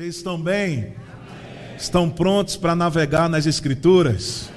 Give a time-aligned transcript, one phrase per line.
[0.00, 0.94] Vocês estão bem?
[1.76, 4.48] Estão prontos para navegar nas Escrituras?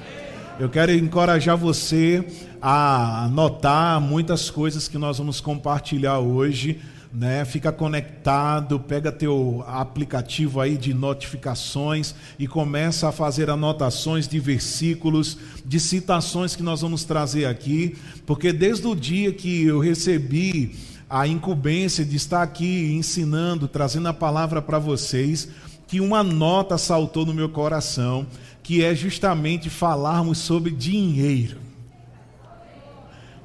[0.58, 2.24] Eu quero encorajar você
[2.62, 6.80] a anotar muitas coisas que nós vamos compartilhar hoje.
[7.12, 7.44] Né?
[7.44, 15.36] Fica conectado, pega teu aplicativo aí de notificações e começa a fazer anotações de versículos,
[15.62, 21.28] de citações que nós vamos trazer aqui, porque desde o dia que eu recebi a
[21.28, 25.48] incumbência de estar aqui ensinando, trazendo a palavra para vocês,
[25.86, 28.26] que uma nota saltou no meu coração,
[28.64, 31.58] que é justamente falarmos sobre dinheiro.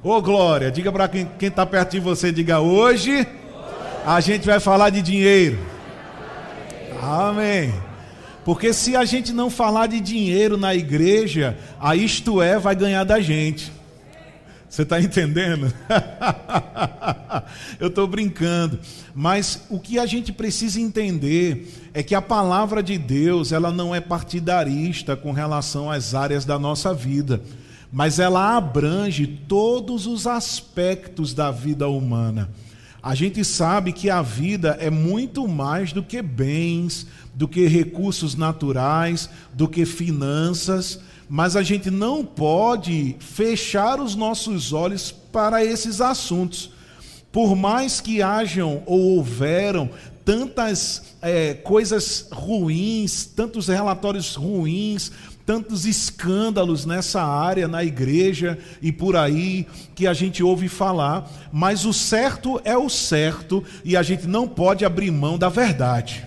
[0.02, 3.24] Ô oh, Glória, diga para quem está perto de você, diga hoje
[4.04, 5.56] a gente vai falar de dinheiro.
[7.00, 7.72] Amém.
[8.44, 13.04] Porque se a gente não falar de dinheiro na igreja, a isto é vai ganhar
[13.04, 13.70] da gente.
[14.70, 15.72] Você está entendendo?
[17.80, 18.78] Eu estou brincando.
[19.12, 23.92] Mas o que a gente precisa entender é que a palavra de Deus ela não
[23.92, 27.42] é partidarista com relação às áreas da nossa vida,
[27.92, 32.48] mas ela abrange todos os aspectos da vida humana.
[33.02, 38.36] A gente sabe que a vida é muito mais do que bens, do que recursos
[38.36, 41.00] naturais, do que finanças
[41.30, 46.72] mas a gente não pode fechar os nossos olhos para esses assuntos.
[47.30, 49.88] Por mais que hajam ou houveram
[50.24, 55.12] tantas é, coisas ruins, tantos relatórios ruins,
[55.46, 61.84] tantos escândalos nessa área, na igreja e por aí, que a gente ouve falar, mas
[61.84, 66.26] o certo é o certo e a gente não pode abrir mão da verdade.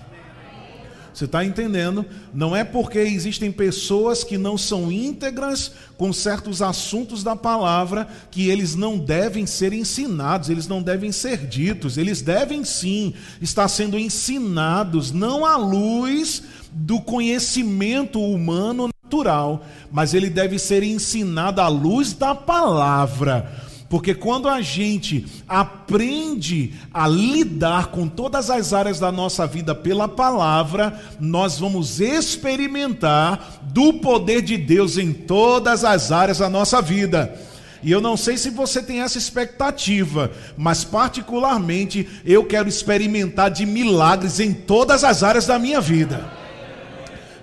[1.13, 2.05] Você está entendendo?
[2.33, 8.49] Não é porque existem pessoas que não são íntegras com certos assuntos da palavra que
[8.49, 13.99] eles não devem ser ensinados, eles não devem ser ditos, eles devem sim estar sendo
[13.99, 16.41] ensinados, não à luz
[16.71, 24.49] do conhecimento humano natural, mas ele deve ser ensinado à luz da palavra porque quando
[24.49, 31.59] a gente aprende a lidar com todas as áreas da nossa vida pela palavra, nós
[31.59, 37.39] vamos experimentar do poder de Deus em todas as áreas da nossa vida.
[37.83, 43.63] E eu não sei se você tem essa expectativa, mas particularmente eu quero experimentar de
[43.63, 46.33] milagres em todas as áreas da minha vida.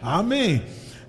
[0.03, 0.61] Amém.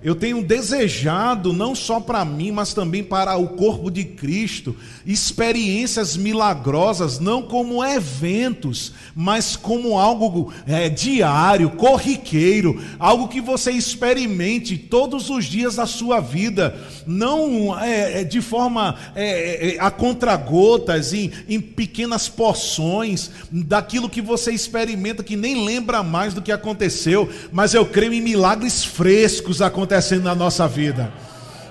[0.04, 4.74] Eu tenho desejado, não só para mim, mas também para o corpo de Cristo,
[5.06, 14.76] experiências milagrosas, não como eventos, mas como algo é, diário, corriqueiro, algo que você experimente
[14.76, 16.76] todos os dias da sua vida,
[17.06, 24.20] não é, é de forma é, é, a contragotas, em, em pequenas porções, daquilo que
[24.20, 29.62] você experimenta que nem lembra mais do que aconteceu, mas eu creio em milagres frescos
[29.62, 31.12] acontecendo acontecendo na nossa vida.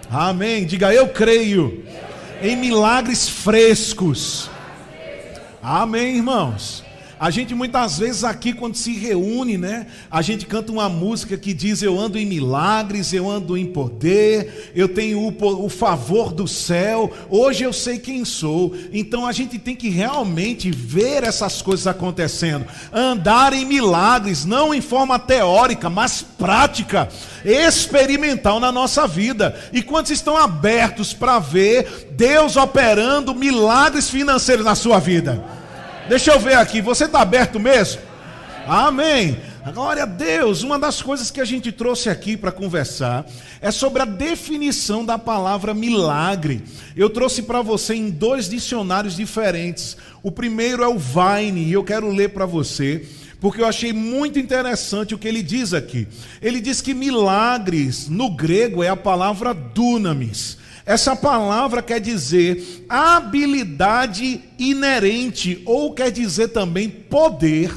[0.10, 0.66] Amém.
[0.66, 1.84] Diga, eu creio
[2.42, 4.50] em milagres frescos.
[5.62, 6.84] Amém, irmãos.
[7.22, 9.86] A gente muitas vezes aqui, quando se reúne, né?
[10.10, 14.72] A gente canta uma música que diz: Eu ando em milagres, eu ando em poder,
[14.74, 18.76] eu tenho o, o favor do céu, hoje eu sei quem sou.
[18.92, 24.82] Então a gente tem que realmente ver essas coisas acontecendo, andar em milagres, não em
[24.82, 27.08] forma teórica, mas prática,
[27.46, 29.56] experimental na nossa vida.
[29.72, 35.61] E quantos estão abertos para ver Deus operando milagres financeiros na sua vida?
[36.08, 38.02] Deixa eu ver aqui, você está aberto mesmo?
[38.68, 39.38] Amém.
[39.74, 40.64] Glória a Deus.
[40.64, 43.26] Uma das coisas que a gente trouxe aqui para conversar
[43.62, 46.64] é sobre a definição da palavra milagre.
[46.96, 49.96] Eu trouxe para você em dois dicionários diferentes.
[50.24, 53.06] O primeiro é o Vine, e eu quero ler para você,
[53.40, 56.08] porque eu achei muito interessante o que ele diz aqui.
[56.42, 60.58] Ele diz que milagres, no grego, é a palavra dunamis.
[60.86, 67.72] Essa palavra quer dizer habilidade inerente, ou quer dizer também poder.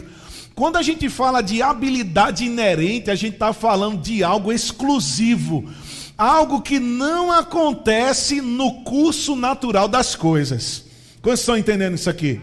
[0.54, 5.68] Quando a gente fala de habilidade inerente, a gente está falando de algo exclusivo,
[6.16, 10.84] algo que não acontece no curso natural das coisas.
[11.21, 12.41] Quantos estão entendendo isso aqui?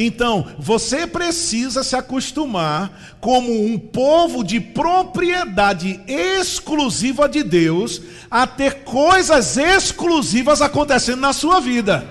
[0.00, 8.00] Então, você precisa se acostumar como um povo de propriedade exclusiva de Deus
[8.30, 12.08] a ter coisas exclusivas acontecendo na sua vida.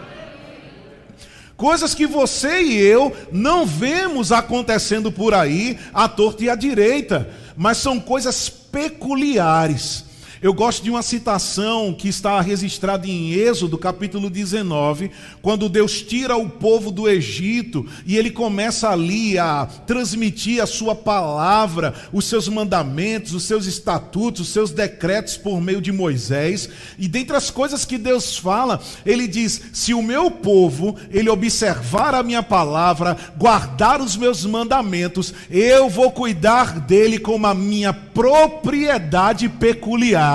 [1.55, 7.29] Coisas que você e eu não vemos acontecendo por aí, à torta e à direita,
[7.55, 10.06] mas são coisas peculiares
[10.39, 15.09] Eu gosto de uma citação que está registrada em Êxodo, capítulo 19,
[15.41, 20.93] quando Deus tira o povo do Egito e ele começa ali a transmitir a sua
[20.93, 26.69] palavra, os seus mandamentos, os seus estatutos, os seus decretos por meio de Moisés.
[26.99, 32.13] E dentre as coisas que Deus fala, ele diz: "Se o meu povo, ele observar
[32.13, 39.49] a minha palavra, guardar os meus mandamentos, eu vou cuidar dele como a minha propriedade
[39.49, 40.26] peculiar."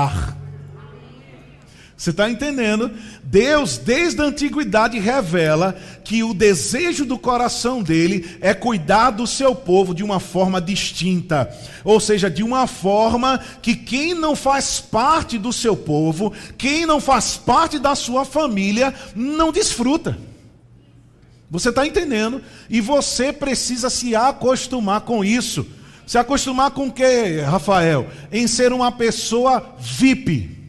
[2.03, 2.91] Você está entendendo?
[3.23, 9.55] Deus, desde a antiguidade, revela que o desejo do coração dele é cuidar do seu
[9.55, 11.49] povo de uma forma distinta.
[11.85, 17.01] Ou seja, de uma forma que quem não faz parte do seu povo, quem não
[17.01, 20.19] faz parte da sua família, não desfruta.
[21.49, 22.43] Você está entendendo?
[22.69, 25.65] E você precisa se acostumar com isso.
[26.07, 28.09] Se acostumar com o que, Rafael?
[28.31, 30.63] Em ser uma pessoa VIP.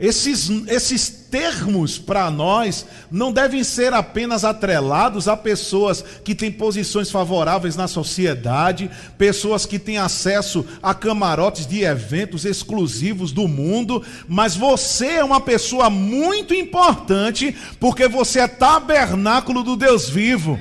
[0.00, 7.10] Esses, esses termos para nós não devem ser apenas atrelados a pessoas que têm posições
[7.10, 14.56] favoráveis na sociedade, pessoas que têm acesso a camarotes de eventos exclusivos do mundo, mas
[14.56, 20.58] você é uma pessoa muito importante porque você é tabernáculo do Deus vivo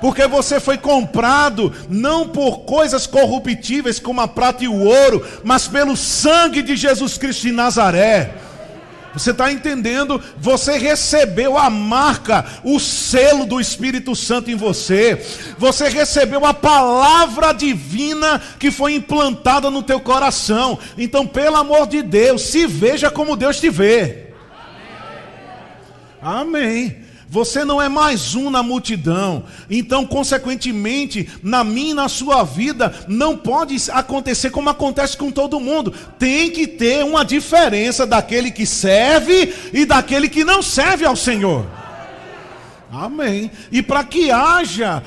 [0.00, 5.66] porque você foi comprado não por coisas corruptíveis como a prata e o ouro, mas
[5.68, 8.34] pelo sangue de Jesus Cristo de Nazaré.
[9.12, 10.22] Você está entendendo?
[10.38, 15.20] Você recebeu a marca, o selo do Espírito Santo em você.
[15.58, 20.78] Você recebeu a palavra divina que foi implantada no teu coração.
[20.96, 24.28] Então, pelo amor de Deus, se veja como Deus te vê.
[26.20, 27.07] Amém.
[27.30, 29.44] Você não é mais um na multidão.
[29.68, 35.60] Então, consequentemente, na minha e na sua vida, não pode acontecer como acontece com todo
[35.60, 35.92] mundo.
[36.18, 41.66] Tem que ter uma diferença daquele que serve e daquele que não serve ao Senhor.
[42.90, 43.50] Amém.
[43.70, 45.02] E para que haja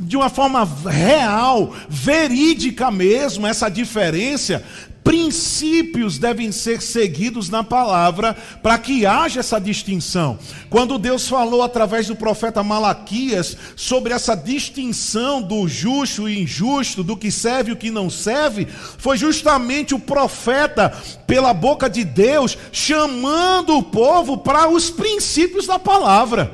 [0.00, 4.62] de uma forma real, verídica mesmo, essa diferença,
[5.02, 10.38] princípios devem ser seguidos na palavra para que haja essa distinção.
[10.70, 17.16] Quando Deus falou através do profeta Malaquias sobre essa distinção do justo e injusto, do
[17.16, 18.66] que serve e o que não serve,
[18.98, 20.96] foi justamente o profeta,
[21.26, 26.52] pela boca de Deus, chamando o povo para os princípios da palavra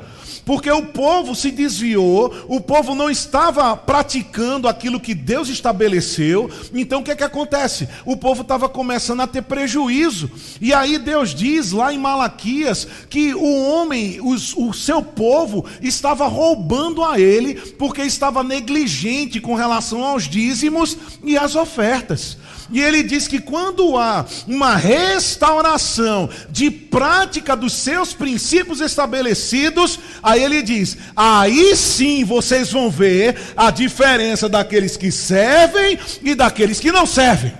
[0.49, 7.01] porque o povo se desviou, o povo não estava praticando aquilo que Deus estabeleceu, então
[7.01, 7.87] o que é que acontece?
[8.03, 10.27] O povo estava começando a ter prejuízo,
[10.59, 16.25] e aí Deus diz lá em Malaquias que o homem, os, o seu povo, estava
[16.25, 22.39] roubando a ele, porque estava negligente com relação aos dízimos e às ofertas.
[22.71, 30.43] E ele diz que quando há uma restauração de prática dos seus princípios estabelecidos, aí
[30.43, 36.91] ele diz: aí sim vocês vão ver a diferença daqueles que servem e daqueles que
[36.91, 37.53] não servem.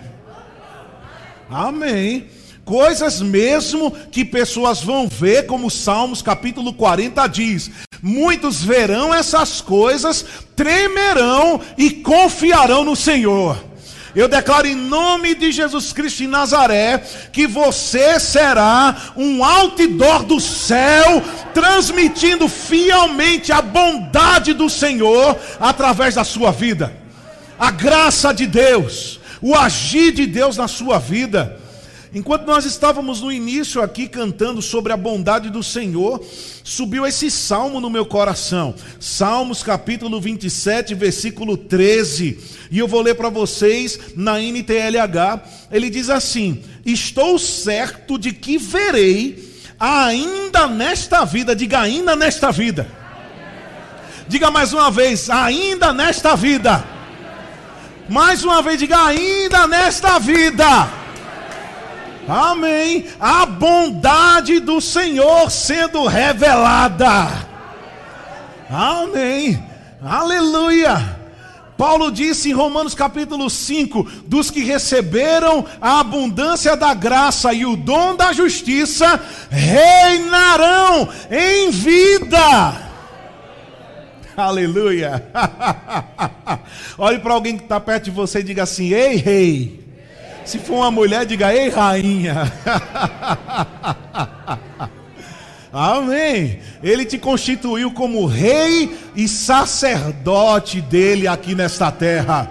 [1.49, 2.27] Amém.
[2.63, 10.23] Coisas mesmo que pessoas vão ver, como Salmos capítulo 40 diz: muitos verão essas coisas,
[10.55, 13.68] tremerão e confiarão no Senhor.
[14.15, 20.39] Eu declaro em nome de Jesus Cristo de Nazaré que você será um outdoor do
[20.39, 21.21] céu,
[21.53, 26.91] transmitindo fielmente a bondade do Senhor através da sua vida,
[27.59, 31.58] a graça de Deus, o agir de Deus na sua vida.
[32.13, 36.23] Enquanto nós estávamos no início aqui cantando sobre a bondade do Senhor,
[36.63, 38.73] subiu esse salmo no meu coração.
[38.99, 42.39] Salmos capítulo 27, versículo 13.
[42.71, 45.43] E eu vou ler para vocês na NTLH.
[45.71, 49.47] Ele diz assim: Estou certo de que verei
[49.79, 52.87] ainda nesta vida, diga ainda nesta vida.
[54.27, 56.83] Diga mais uma vez, ainda nesta vida.
[58.09, 60.98] Mais uma vez, diga ainda nesta vida
[62.29, 63.07] Amém.
[63.19, 67.49] A bondade do Senhor sendo revelada.
[68.69, 69.61] Amém.
[70.01, 71.17] Aleluia.
[71.75, 77.75] Paulo disse em Romanos capítulo 5: dos que receberam a abundância da graça e o
[77.75, 79.19] dom da justiça,
[79.49, 82.89] reinarão em vida.
[84.37, 85.25] Aleluia.
[86.97, 89.78] Olhe para alguém que está perto de você e diga assim: Ei, rei.
[90.49, 92.51] Se for uma mulher, diga: Ei, rainha.
[95.71, 96.59] Amém.
[96.81, 102.49] Ele te constituiu como rei e sacerdote dele aqui nesta terra.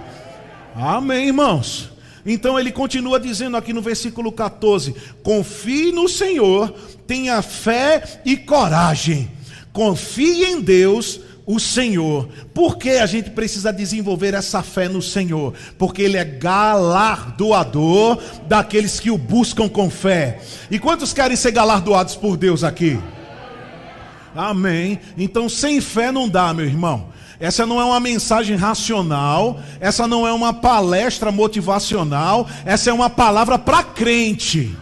[0.73, 1.91] Amém, irmãos.
[2.25, 6.73] Então ele continua dizendo aqui no versículo 14: Confie no Senhor,
[7.05, 9.29] tenha fé e coragem.
[9.73, 12.29] Confie em Deus, o Senhor.
[12.53, 15.55] Por que a gente precisa desenvolver essa fé no Senhor?
[15.79, 20.41] Porque Ele é galardoador daqueles que o buscam com fé.
[20.69, 22.99] E quantos querem ser galardoados por Deus aqui?
[24.35, 24.99] Amém.
[25.17, 27.07] Então, sem fé não dá, meu irmão.
[27.39, 33.09] Essa não é uma mensagem racional, essa não é uma palestra motivacional, essa é uma
[33.09, 34.77] palavra para crente.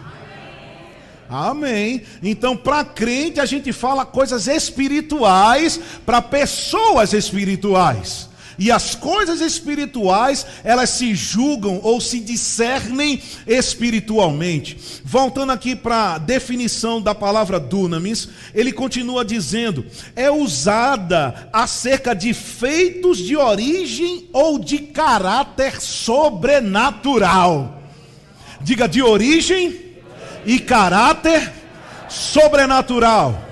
[1.30, 2.04] Amém.
[2.24, 8.30] Então, para crente, a gente fala coisas espirituais para pessoas espirituais.
[8.60, 15.02] E as coisas espirituais, elas se julgam ou se discernem espiritualmente.
[15.04, 22.34] Voltando aqui para a definição da palavra dunamis, ele continua dizendo: é usada acerca de
[22.34, 27.80] feitos de origem ou de caráter sobrenatural.
[28.60, 29.87] Diga de origem
[30.48, 31.52] e caráter
[32.10, 33.44] sobrenatural.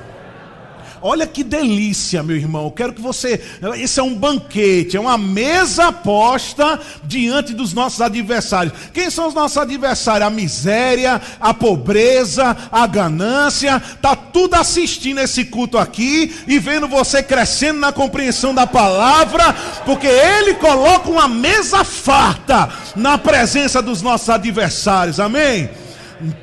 [1.02, 2.72] Olha que delícia, meu irmão.
[2.72, 3.40] Quero que você.
[3.76, 8.74] Esse é um banquete, é uma mesa posta diante dos nossos adversários.
[8.92, 10.26] Quem são os nossos adversários?
[10.26, 13.80] A miséria, a pobreza, a ganância.
[14.02, 19.54] Tá tudo assistindo esse culto aqui e vendo você crescendo na compreensão da palavra,
[19.86, 25.20] porque ele coloca uma mesa farta na presença dos nossos adversários.
[25.20, 25.70] Amém?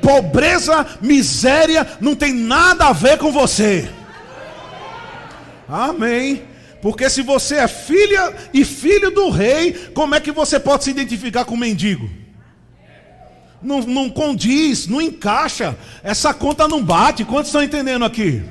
[0.01, 3.89] Pobreza, miséria não tem nada a ver com você.
[5.67, 6.43] Amém.
[6.81, 10.89] Porque se você é filha e filho do rei, como é que você pode se
[10.89, 12.09] identificar com mendigo?
[13.61, 15.77] Não, não condiz, não encaixa.
[16.03, 17.23] Essa conta não bate.
[17.23, 18.43] Quantos estão entendendo aqui?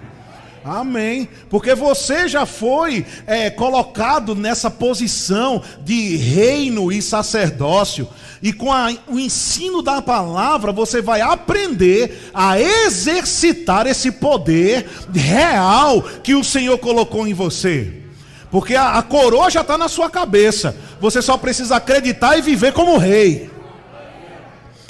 [0.64, 1.28] Amém.
[1.50, 8.08] Porque você já foi é, colocado nessa posição de reino e sacerdócio.
[8.42, 16.02] E com a, o ensino da palavra, você vai aprender a exercitar esse poder real
[16.02, 18.02] que o Senhor colocou em você.
[18.50, 20.76] Porque a, a coroa já está na sua cabeça.
[21.00, 23.48] Você só precisa acreditar e viver como rei.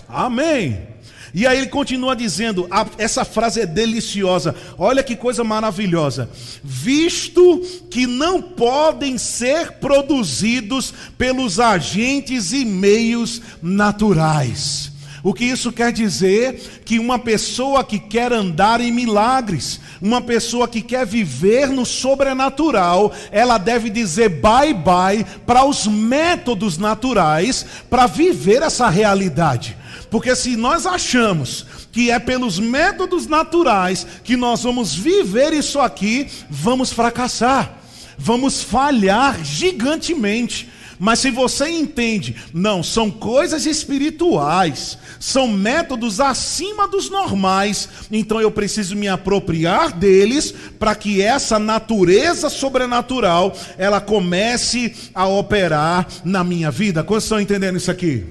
[0.08, 0.91] Amém.
[1.34, 4.54] E aí ele continua dizendo, essa frase é deliciosa.
[4.76, 6.28] Olha que coisa maravilhosa.
[6.62, 7.60] Visto
[7.90, 14.92] que não podem ser produzidos pelos agentes e meios naturais.
[15.22, 16.82] O que isso quer dizer?
[16.84, 23.12] Que uma pessoa que quer andar em milagres, uma pessoa que quer viver no sobrenatural,
[23.30, 29.76] ela deve dizer bye bye para os métodos naturais para viver essa realidade.
[30.12, 36.28] Porque se nós achamos que é pelos métodos naturais que nós vamos viver isso aqui,
[36.50, 37.78] vamos fracassar,
[38.18, 40.68] vamos falhar gigantemente.
[40.98, 48.50] Mas se você entende, não, são coisas espirituais, são métodos acima dos normais, então eu
[48.50, 56.70] preciso me apropriar deles para que essa natureza sobrenatural ela comece a operar na minha
[56.70, 57.02] vida.
[57.02, 58.26] Quantos estão entendendo isso aqui?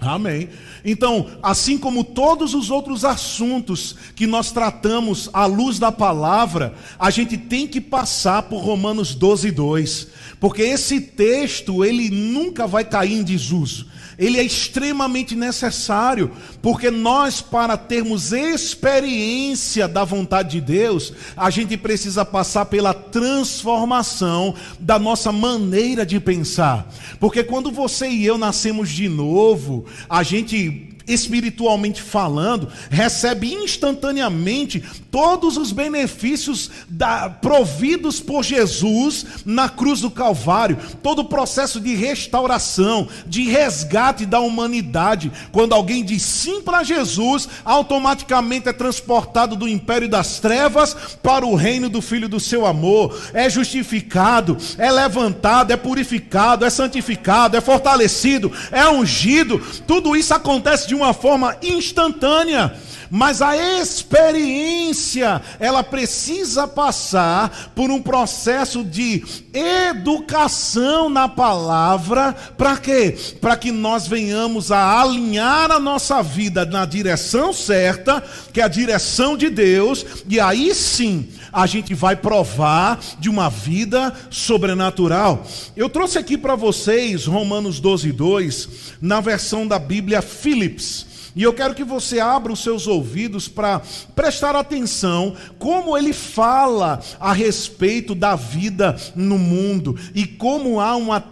[0.00, 0.48] Amém.
[0.84, 7.10] Então, assim como todos os outros assuntos que nós tratamos à luz da palavra, a
[7.10, 10.08] gente tem que passar por Romanos 12, 2.
[10.40, 13.86] Porque esse texto, ele nunca vai cair em desuso.
[14.18, 21.76] Ele é extremamente necessário, porque nós, para termos experiência da vontade de Deus, a gente
[21.76, 26.90] precisa passar pela transformação da nossa maneira de pensar.
[27.18, 35.56] Porque quando você e eu nascemos de novo, a gente espiritualmente falando, recebe instantaneamente todos
[35.56, 43.08] os benefícios da, providos por Jesus na cruz do Calvário, todo o processo de restauração,
[43.26, 45.30] de resgate da humanidade.
[45.50, 51.54] Quando alguém diz sim para Jesus, automaticamente é transportado do império das trevas para o
[51.54, 57.60] reino do Filho do seu amor, é justificado, é levantado, é purificado, é santificado, é
[57.60, 59.58] fortalecido, é ungido.
[59.86, 62.74] Tudo isso acontece de uma forma instantânea.
[63.14, 73.14] Mas a experiência, ela precisa passar por um processo de educação na palavra, para quê?
[73.38, 78.68] Para que nós venhamos a alinhar a nossa vida na direção certa, que é a
[78.68, 85.46] direção de Deus, e aí sim a gente vai provar de uma vida sobrenatural.
[85.76, 88.68] Eu trouxe aqui para vocês Romanos 12, 2,
[89.02, 91.11] na versão da Bíblia Philips.
[91.34, 93.80] E eu quero que você abra os seus ouvidos para
[94.14, 101.22] prestar atenção como ele fala a respeito da vida no mundo e como há uma,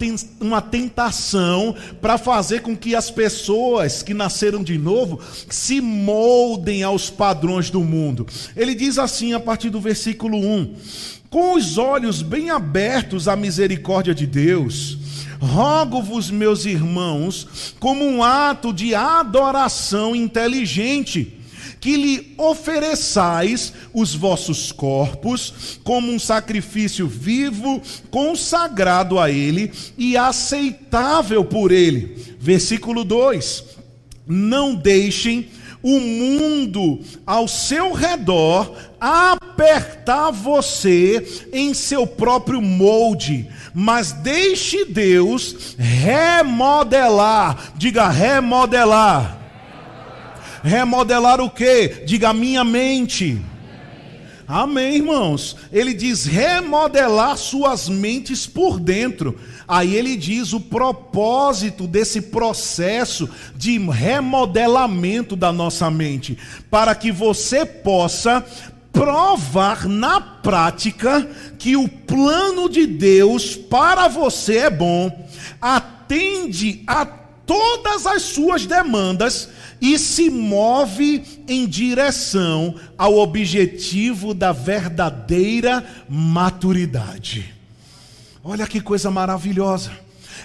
[0.40, 7.11] uma tentação para fazer com que as pessoas que nasceram de novo se moldem aos
[7.11, 8.26] padrões do mundo.
[8.57, 10.75] Ele diz assim a partir do versículo 1:
[11.28, 15.00] Com os olhos bem abertos à misericórdia de Deus,
[15.40, 21.38] rogo-vos, meus irmãos, como um ato de adoração inteligente,
[21.80, 27.80] que lhe ofereçais os vossos corpos como um sacrifício vivo,
[28.11, 32.37] consagrado a Ele e aceitável por Ele.
[32.38, 33.64] Versículo 2:
[34.26, 35.49] Não deixem
[35.82, 47.72] o mundo ao seu redor apertar você em seu próprio molde, mas deixe Deus remodelar.
[47.76, 49.38] Diga remodelar.
[50.62, 52.04] Remodelar o que?
[52.04, 53.40] Diga minha mente.
[54.52, 55.57] Amém, irmãos.
[55.73, 59.38] Ele diz remodelar suas mentes por dentro.
[59.69, 66.37] Aí ele diz o propósito desse processo de remodelamento da nossa mente,
[66.69, 68.45] para que você possa
[68.92, 75.28] provar na prática que o plano de Deus para você é bom,
[75.62, 79.49] atende a todas as suas demandas
[79.80, 87.54] e se move em direção ao objetivo da verdadeira maturidade.
[88.44, 89.92] Olha que coisa maravilhosa.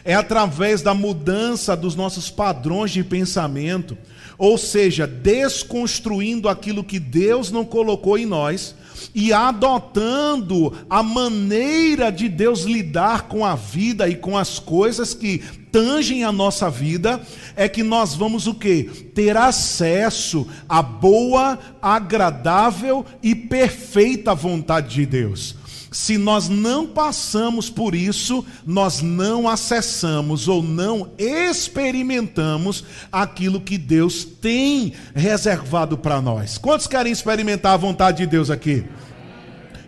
[0.04, 3.98] É através da mudança dos nossos padrões de pensamento,
[4.38, 8.76] ou seja, desconstruindo aquilo que Deus não colocou em nós
[9.14, 15.44] e adotando a maneira de Deus lidar com a vida e com as coisas que
[15.72, 17.22] tangem a nossa vida,
[17.56, 18.90] é que nós vamos o quê?
[19.14, 25.65] Ter acesso à boa, agradável e perfeita vontade de Deus.
[25.96, 34.26] Se nós não passamos por isso, nós não acessamos ou não experimentamos aquilo que Deus
[34.26, 36.58] tem reservado para nós.
[36.58, 38.84] Quantos querem experimentar a vontade de Deus aqui?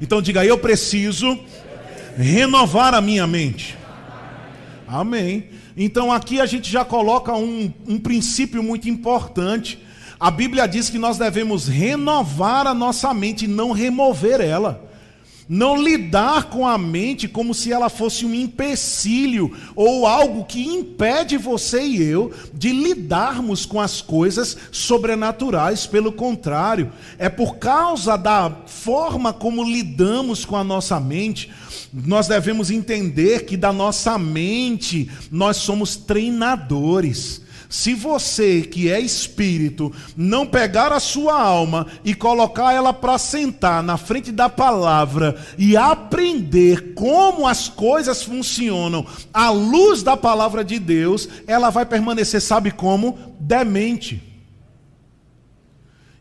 [0.02, 1.38] Então diga, eu preciso
[2.16, 3.78] renovar a minha mente.
[4.88, 5.50] Amém.
[5.76, 9.78] Então aqui a gente já coloca um, um princípio muito importante.
[10.18, 14.87] A Bíblia diz que nós devemos renovar a nossa mente e não remover ela.
[15.50, 21.38] Não lidar com a mente como se ela fosse um empecilho ou algo que impede
[21.38, 25.88] você e eu de lidarmos com as coisas sobrenaturais.
[25.88, 31.50] Pelo contrário, é por causa da forma como lidamos com a nossa mente,
[31.94, 37.42] nós devemos entender que da nossa mente nós somos treinadores.
[37.70, 43.84] Se você, que é espírito, não pegar a sua alma e colocar ela para sentar
[43.84, 50.80] na frente da palavra e aprender como as coisas funcionam à luz da palavra de
[50.80, 53.36] Deus, ela vai permanecer, sabe como?
[53.40, 54.24] Demente.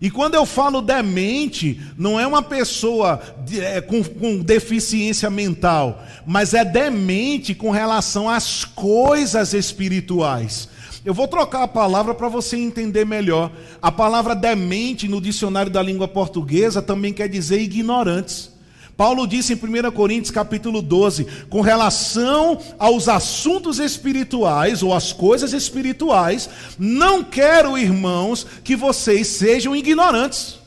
[0.00, 6.04] E quando eu falo demente, não é uma pessoa de, é, com, com deficiência mental,
[6.26, 10.68] mas é demente com relação às coisas espirituais.
[11.06, 13.52] Eu vou trocar a palavra para você entender melhor.
[13.80, 18.50] A palavra demente no dicionário da língua portuguesa também quer dizer ignorantes.
[18.96, 25.52] Paulo disse em 1 Coríntios capítulo 12, com relação aos assuntos espirituais ou às coisas
[25.52, 30.58] espirituais, não quero, irmãos, que vocês sejam ignorantes.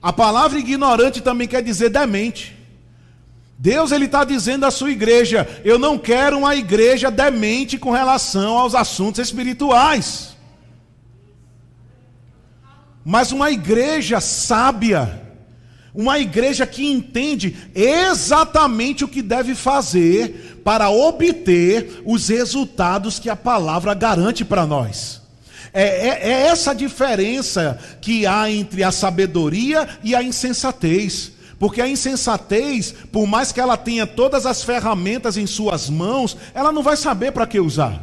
[0.00, 2.55] A palavra ignorante também quer dizer demente.
[3.58, 8.58] Deus ele está dizendo à sua igreja: eu não quero uma igreja demente com relação
[8.58, 10.36] aos assuntos espirituais,
[13.04, 15.22] mas uma igreja sábia,
[15.94, 23.36] uma igreja que entende exatamente o que deve fazer para obter os resultados que a
[23.36, 25.22] palavra garante para nós.
[25.72, 31.35] É, é, é essa diferença que há entre a sabedoria e a insensatez.
[31.58, 36.70] Porque a insensatez, por mais que ela tenha todas as ferramentas em suas mãos, ela
[36.70, 38.02] não vai saber para que usar.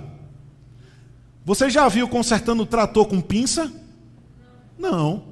[1.45, 3.71] Você já viu consertando o trator com pinça?
[4.77, 5.23] Não.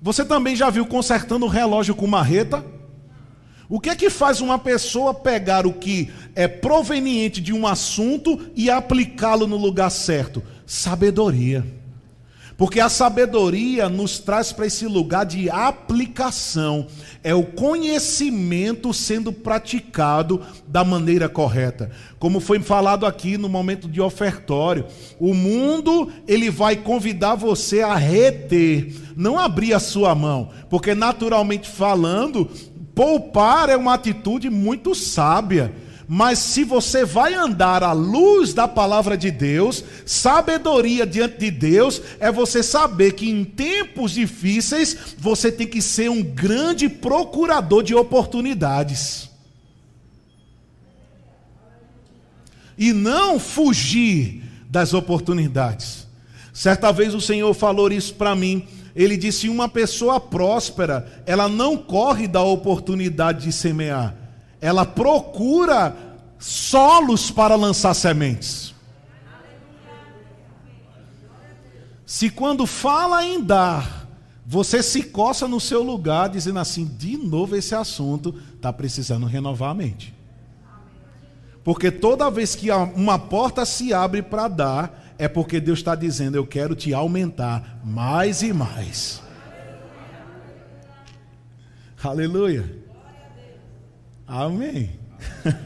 [0.00, 2.64] Você também já viu consertando o relógio com marreta?
[3.68, 8.50] O que é que faz uma pessoa pegar o que é proveniente de um assunto
[8.54, 10.42] e aplicá-lo no lugar certo?
[10.66, 11.79] Sabedoria.
[12.60, 16.86] Porque a sabedoria nos traz para esse lugar de aplicação,
[17.24, 21.90] é o conhecimento sendo praticado da maneira correta.
[22.18, 24.84] Como foi falado aqui no momento de ofertório,
[25.18, 31.66] o mundo ele vai convidar você a reter, não abrir a sua mão, porque naturalmente
[31.66, 32.44] falando,
[32.94, 35.72] poupar é uma atitude muito sábia.
[36.12, 42.02] Mas se você vai andar à luz da palavra de Deus, sabedoria diante de Deus
[42.18, 47.94] é você saber que em tempos difíceis você tem que ser um grande procurador de
[47.94, 49.30] oportunidades.
[52.76, 56.08] E não fugir das oportunidades.
[56.52, 58.66] Certa vez o Senhor falou isso para mim.
[58.96, 64.20] Ele disse: Uma pessoa próspera, ela não corre da oportunidade de semear
[64.60, 65.96] ela procura
[66.38, 68.74] solos para lançar sementes.
[72.04, 74.08] Se quando fala em dar,
[74.44, 79.70] você se coça no seu lugar, dizendo assim: de novo esse assunto, está precisando renovar
[79.70, 80.12] a mente.
[81.62, 86.34] Porque toda vez que uma porta se abre para dar, é porque Deus está dizendo:
[86.34, 89.22] eu quero te aumentar mais e mais.
[92.02, 92.79] Aleluia.
[94.32, 94.90] Amém.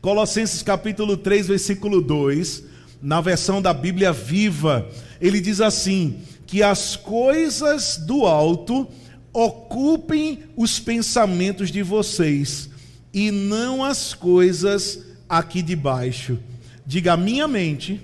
[0.00, 2.62] Colossenses capítulo 3, versículo 2,
[3.02, 4.88] na versão da Bíblia Viva,
[5.20, 8.86] ele diz assim: que as coisas do alto
[9.32, 12.70] ocupem os pensamentos de vocês
[13.12, 16.38] e não as coisas aqui de baixo.
[16.86, 18.00] Diga: minha mente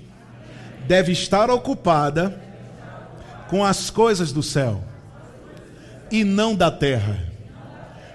[0.89, 2.43] deve estar ocupada
[3.49, 4.83] com as coisas do céu
[6.11, 7.26] e não da terra.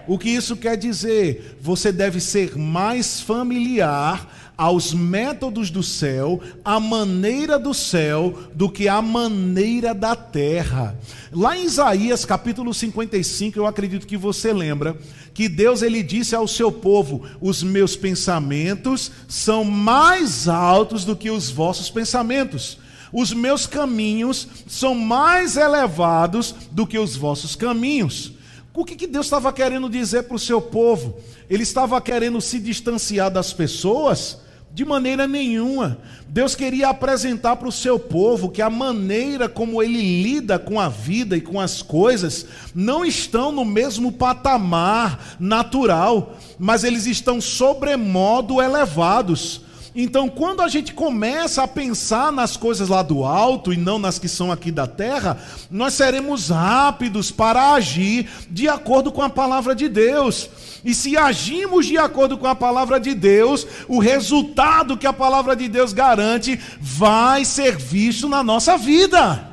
[0.07, 1.57] O que isso quer dizer?
[1.61, 8.87] Você deve ser mais familiar aos métodos do céu, à maneira do céu, do que
[8.87, 10.95] à maneira da terra.
[11.31, 14.97] Lá em Isaías capítulo 55, eu acredito que você lembra,
[15.33, 21.31] que Deus ele disse ao seu povo: Os meus pensamentos são mais altos do que
[21.31, 22.77] os vossos pensamentos.
[23.13, 28.33] Os meus caminhos são mais elevados do que os vossos caminhos.
[28.73, 31.17] O que, que Deus estava querendo dizer para o seu povo?
[31.49, 34.39] Ele estava querendo se distanciar das pessoas?
[34.73, 35.97] De maneira nenhuma.
[36.29, 40.87] Deus queria apresentar para o seu povo que a maneira como ele lida com a
[40.87, 48.61] vida e com as coisas não estão no mesmo patamar natural, mas eles estão sobremodo
[48.61, 49.65] elevados.
[49.93, 54.17] Então, quando a gente começa a pensar nas coisas lá do alto e não nas
[54.17, 55.37] que são aqui da terra,
[55.69, 60.49] nós seremos rápidos para agir de acordo com a palavra de Deus.
[60.85, 65.57] E se agimos de acordo com a palavra de Deus, o resultado que a palavra
[65.57, 69.45] de Deus garante vai ser visto na nossa vida.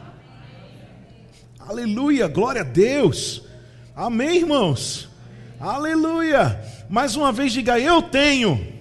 [1.59, 3.43] Aleluia, glória a Deus.
[3.95, 5.09] Amém, irmãos.
[5.61, 6.61] Aleluia.
[6.89, 8.78] Mais uma vez diga: Eu tenho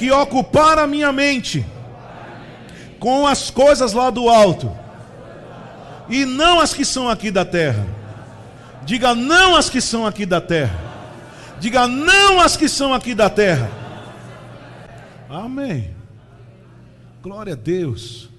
[0.00, 1.62] que ocupar a minha mente
[2.98, 4.74] com as coisas lá do alto
[6.08, 7.86] e não as que são aqui da terra.
[8.86, 10.74] Diga não as que são aqui da terra.
[11.60, 13.70] Diga não as que são aqui da terra.
[15.28, 15.94] Amém.
[17.22, 18.30] Glória a Deus.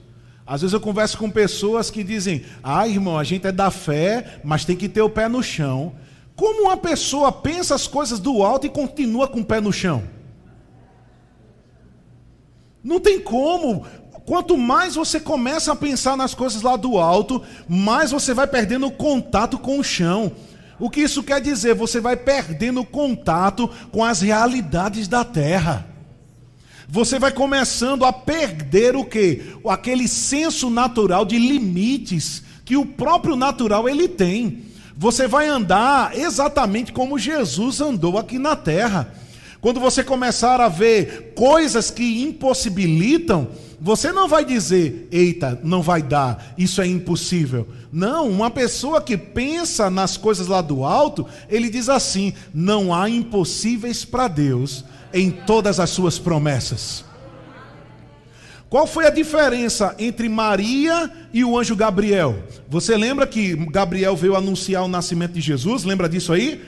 [0.48, 4.40] Às vezes eu converso com pessoas que dizem: Ah, irmão, a gente é da fé,
[4.44, 5.94] mas tem que ter o pé no chão.
[6.36, 10.02] Como uma pessoa pensa as coisas do alto e continua com o pé no chão?
[12.84, 13.86] Não tem como.
[14.26, 18.90] Quanto mais você começa a pensar nas coisas lá do alto, mais você vai perdendo
[18.92, 20.32] contato com o chão.
[20.80, 21.76] O que isso quer dizer?
[21.76, 25.88] Você vai perdendo contato com as realidades da terra.
[26.88, 29.56] Você vai começando a perder o que?
[29.68, 34.64] Aquele senso natural de limites que o próprio natural ele tem.
[34.98, 39.14] Você vai andar exatamente como Jesus andou aqui na terra.
[39.62, 43.48] Quando você começar a ver coisas que impossibilitam,
[43.80, 47.68] você não vai dizer, eita, não vai dar, isso é impossível.
[47.92, 53.08] Não, uma pessoa que pensa nas coisas lá do alto, ele diz assim: não há
[53.08, 57.06] impossíveis para Deus em todas as suas promessas.
[58.68, 62.42] Qual foi a diferença entre Maria e o anjo Gabriel?
[62.70, 65.84] Você lembra que Gabriel veio anunciar o nascimento de Jesus?
[65.84, 66.62] Lembra disso aí?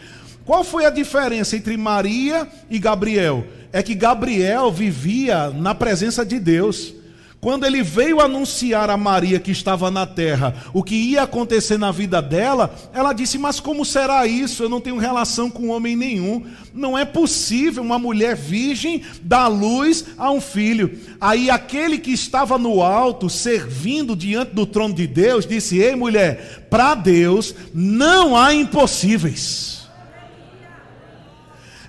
[0.45, 3.45] Qual foi a diferença entre Maria e Gabriel?
[3.71, 6.93] É que Gabriel vivia na presença de Deus.
[7.39, 11.91] Quando ele veio anunciar a Maria que estava na terra o que ia acontecer na
[11.91, 14.63] vida dela, ela disse: Mas como será isso?
[14.63, 16.45] Eu não tenho relação com homem nenhum.
[16.73, 20.97] Não é possível uma mulher virgem dar luz a um filho.
[21.19, 26.65] Aí aquele que estava no alto, servindo diante do trono de Deus, disse: Ei, mulher,
[26.69, 29.82] para Deus não há impossíveis.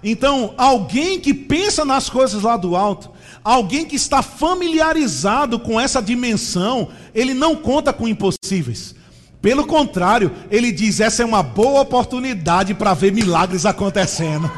[0.05, 3.11] Então, alguém que pensa nas coisas lá do alto,
[3.45, 8.95] Alguém que está familiarizado com essa dimensão, ele não conta com impossíveis.
[9.43, 14.51] Pelo contrário, ele diz: essa é uma boa oportunidade para ver milagres acontecendo.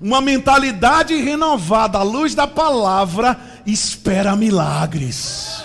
[0.00, 5.62] uma mentalidade renovada à luz da palavra espera milagres.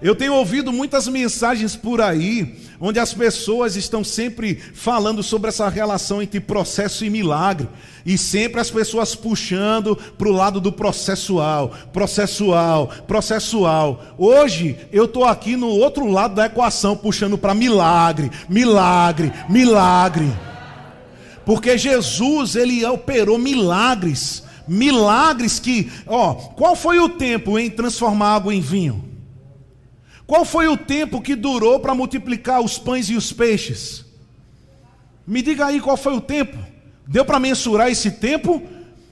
[0.00, 5.68] Eu tenho ouvido muitas mensagens por aí onde as pessoas estão sempre falando sobre essa
[5.68, 7.68] relação entre processo e milagre,
[8.04, 14.02] e sempre as pessoas puxando para o lado do processual, processual, processual.
[14.18, 20.28] Hoje eu estou aqui no outro lado da equação, puxando para milagre, milagre, milagre.
[21.46, 28.52] Porque Jesus, ele operou milagres, milagres que, ó, qual foi o tempo em transformar água
[28.52, 29.11] em vinho?
[30.32, 34.02] Qual foi o tempo que durou para multiplicar os pães e os peixes?
[35.26, 36.56] Me diga aí qual foi o tempo.
[37.06, 38.62] Deu para mensurar esse tempo?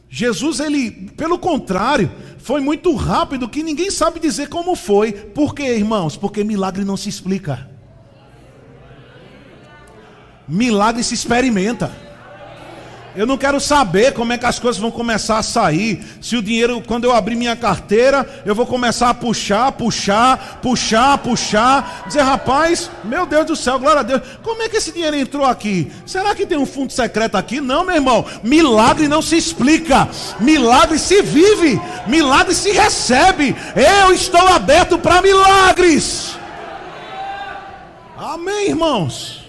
[0.08, 5.12] Jesus, ele, pelo contrário, foi muito rápido que ninguém sabe dizer como foi.
[5.12, 6.16] Por quê, irmãos?
[6.16, 7.68] Porque milagre não se explica.
[10.48, 11.94] Milagre se experimenta.
[13.20, 16.02] Eu não quero saber como é que as coisas vão começar a sair.
[16.22, 21.18] Se o dinheiro, quando eu abrir minha carteira, eu vou começar a puxar, puxar, puxar,
[21.18, 22.04] puxar.
[22.06, 24.22] Dizer, rapaz, meu Deus do céu, glória a Deus.
[24.42, 25.92] Como é que esse dinheiro entrou aqui?
[26.06, 27.60] Será que tem um fundo secreto aqui?
[27.60, 28.24] Não, meu irmão.
[28.42, 30.08] Milagre não se explica.
[30.40, 31.78] Milagre se vive.
[32.06, 33.54] Milagre se recebe.
[33.76, 36.38] Eu estou aberto para milagres.
[38.16, 39.44] Amém, irmãos.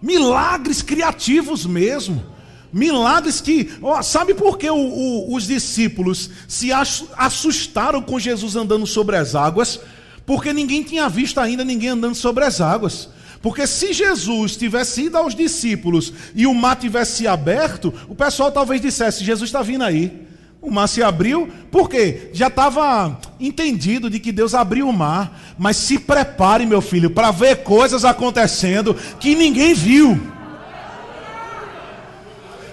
[0.00, 2.35] Milagres criativos mesmo.
[2.72, 8.86] Milagres que, ó, sabe por que o, o, os discípulos se assustaram com Jesus andando
[8.86, 9.80] sobre as águas?
[10.26, 13.08] Porque ninguém tinha visto ainda ninguém andando sobre as águas.
[13.40, 18.80] Porque se Jesus tivesse ido aos discípulos e o mar tivesse aberto, o pessoal talvez
[18.80, 20.26] dissesse: Jesus está vindo aí.
[20.60, 25.54] O mar se abriu, porque já estava entendido de que Deus abriu o mar.
[25.56, 30.20] Mas se prepare, meu filho, para ver coisas acontecendo que ninguém viu.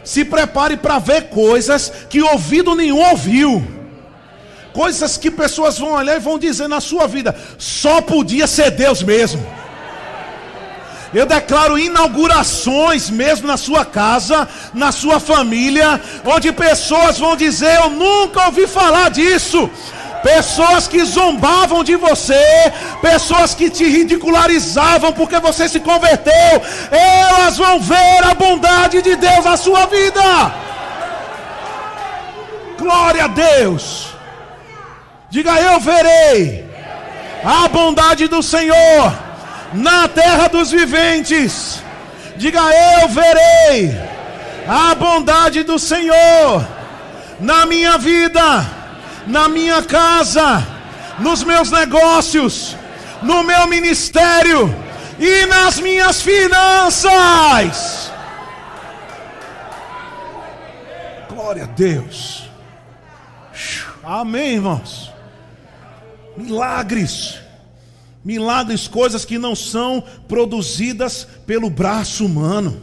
[0.03, 3.65] Se prepare para ver coisas que ouvido nenhum ouviu.
[4.73, 9.03] Coisas que pessoas vão olhar e vão dizer na sua vida: só podia ser Deus
[9.03, 9.45] mesmo.
[11.13, 17.91] Eu declaro inaugurações mesmo na sua casa, na sua família, onde pessoas vão dizer: Eu
[17.91, 19.69] nunca ouvi falar disso
[20.23, 27.79] pessoas que zombavam de você, pessoas que te ridicularizavam porque você se converteu, elas vão
[27.79, 30.53] ver a bondade de Deus na sua vida.
[32.79, 34.07] Glória a Deus.
[35.29, 36.65] Diga eu verei
[37.43, 39.13] a bondade do Senhor
[39.73, 41.81] na terra dos viventes.
[42.37, 42.61] Diga
[43.01, 44.01] eu verei
[44.67, 46.65] a bondade do Senhor
[47.39, 48.82] na minha vida
[49.27, 50.65] na minha casa,
[51.19, 52.75] nos meus negócios,
[53.21, 54.73] no meu ministério
[55.19, 58.11] e nas minhas finanças.
[61.29, 62.43] Glória a Deus.
[64.03, 65.11] Amém, irmãos.
[66.35, 67.39] Milagres.
[68.23, 72.81] Milagres, coisas que não são produzidas pelo braço humano.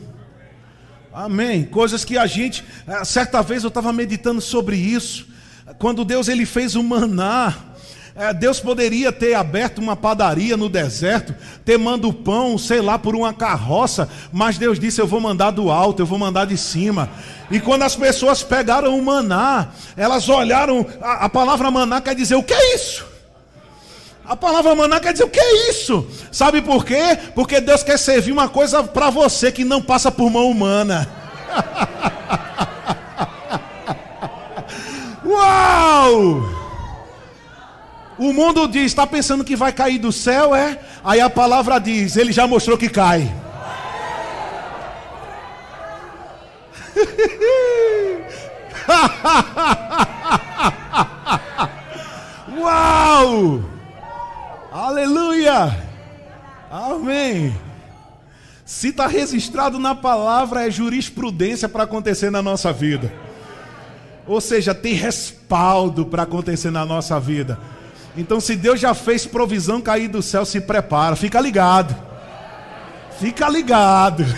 [1.13, 1.65] Amém.
[1.65, 5.27] Coisas que a gente, eh, certa vez eu estava meditando sobre isso.
[5.79, 7.55] Quando Deus ele fez o maná,
[8.15, 13.15] é, Deus poderia ter aberto uma padaria no deserto, ter mandado pão, sei lá, por
[13.15, 17.09] uma carroça, mas Deus disse: Eu vou mandar do alto, eu vou mandar de cima.
[17.51, 22.35] E quando as pessoas pegaram o maná, elas olharam, a, a palavra maná quer dizer:
[22.35, 23.11] O que é isso?
[24.31, 26.07] A palavra maná quer dizer o que é isso?
[26.31, 27.19] Sabe por quê?
[27.35, 31.09] Porque Deus quer servir uma coisa para você que não passa por mão humana.
[35.31, 36.43] Uau!
[38.19, 40.81] O mundo diz, está pensando que vai cair do céu, é?
[41.05, 43.33] Aí a palavra diz, ele já mostrou que cai.
[52.59, 53.63] Uau!
[54.73, 55.89] Aleluia!
[56.71, 57.55] Amém!
[58.65, 63.30] Se está registrado na palavra, é jurisprudência para acontecer na nossa vida.
[64.27, 67.59] Ou seja, tem respaldo para acontecer na nossa vida.
[68.17, 71.97] Então, se Deus já fez provisão cair do céu, se prepara, fica ligado.
[73.19, 74.25] Fica ligado.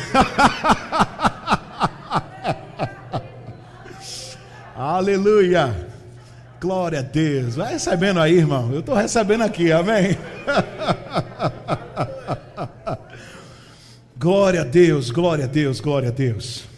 [4.77, 5.90] Aleluia.
[6.61, 7.57] Glória a Deus.
[7.57, 8.71] Vai recebendo aí, irmão.
[8.73, 10.16] Eu estou recebendo aqui, amém.
[14.18, 16.72] glória a Deus, glória a Deus, glória a Deus.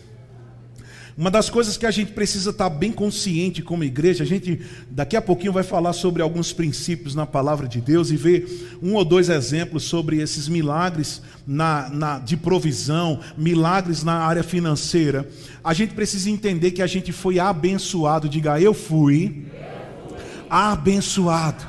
[1.17, 5.17] Uma das coisas que a gente precisa estar bem consciente como igreja, a gente daqui
[5.17, 9.05] a pouquinho vai falar sobre alguns princípios na palavra de Deus e ver um ou
[9.05, 15.29] dois exemplos sobre esses milagres na, na, de provisão, milagres na área financeira.
[15.63, 18.29] A gente precisa entender que a gente foi abençoado.
[18.29, 19.47] Diga, eu fui
[20.51, 21.65] abençoado.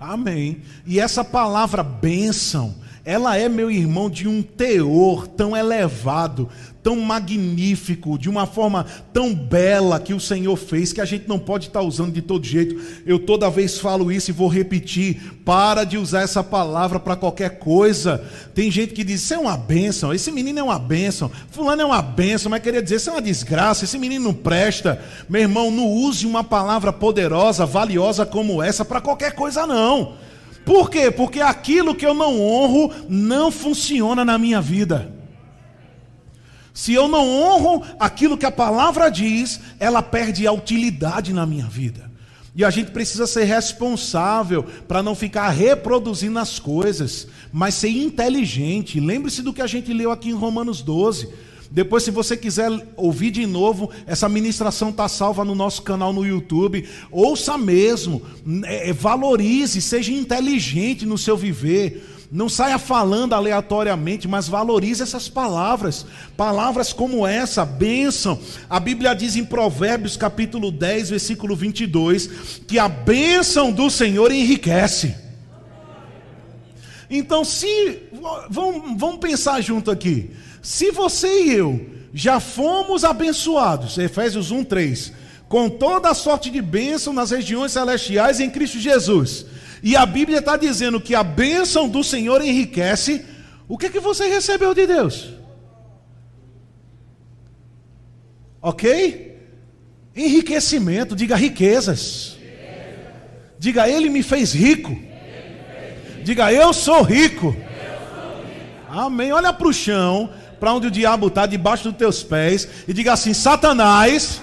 [0.00, 0.62] Amém.
[0.86, 2.74] E essa palavra bênção,
[3.04, 6.48] ela é, meu irmão, de um teor tão elevado,
[6.84, 11.36] tão magnífico, de uma forma tão bela que o Senhor fez, que a gente não
[11.36, 12.80] pode estar usando de todo jeito.
[13.04, 17.58] Eu toda vez falo isso e vou repetir: para de usar essa palavra para qualquer
[17.58, 18.24] coisa.
[18.54, 21.84] Tem gente que diz: Isso é uma bênção, esse menino é uma bênção, Fulano é
[21.84, 25.02] uma bênção, mas queria dizer: Isso é uma desgraça, esse menino não presta.
[25.28, 30.14] Meu irmão, não use uma palavra poderosa, valiosa como essa para qualquer coisa, não.
[30.64, 31.10] Por quê?
[31.10, 35.12] Porque aquilo que eu não honro não funciona na minha vida.
[36.74, 41.66] Se eu não honro aquilo que a palavra diz, ela perde a utilidade na minha
[41.66, 42.10] vida.
[42.54, 49.00] E a gente precisa ser responsável para não ficar reproduzindo as coisas, mas ser inteligente.
[49.00, 51.28] Lembre-se do que a gente leu aqui em Romanos 12.
[51.72, 56.26] Depois, se você quiser ouvir de novo, essa ministração está salva no nosso canal no
[56.26, 56.86] YouTube.
[57.10, 58.20] Ouça mesmo,
[58.64, 62.06] é, é, valorize, seja inteligente no seu viver.
[62.30, 66.04] Não saia falando aleatoriamente, mas valorize essas palavras.
[66.36, 68.38] Palavras como essa, bênção.
[68.68, 75.14] A Bíblia diz em Provérbios capítulo 10, versículo 22, que a bênção do Senhor enriquece.
[77.08, 78.10] Então, se.
[78.50, 80.30] Vamos, vamos pensar junto aqui.
[80.62, 85.12] Se você e eu já fomos abençoados, Efésios 1, 3,
[85.48, 89.46] com toda a sorte de bênção nas regiões celestiais em Cristo Jesus
[89.82, 93.24] e a Bíblia está dizendo que a bênção do Senhor enriquece.
[93.68, 95.32] O que, é que você recebeu de Deus?
[98.60, 99.36] Ok?
[100.14, 102.36] Enriquecimento, diga riquezas.
[103.58, 104.96] Diga, Ele me fez rico.
[106.22, 107.56] Diga, eu sou rico.
[108.88, 109.32] Amém.
[109.32, 110.30] Olha para o chão,
[110.62, 114.40] para onde o diabo está, debaixo dos teus pés, e diga assim: Satanás,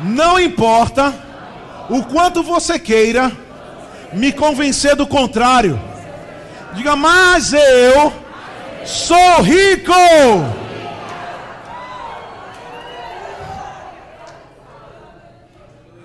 [0.00, 1.14] não importa
[1.90, 3.30] o quanto você queira
[4.14, 5.78] me convencer do contrário.
[6.72, 8.10] Diga, mas eu
[8.86, 9.92] sou rico.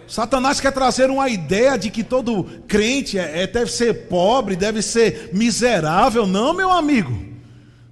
[0.06, 4.82] Satanás quer trazer uma ideia de que todo crente é, é, deve ser pobre, deve
[4.82, 6.28] ser miserável.
[6.28, 7.29] Não, meu amigo.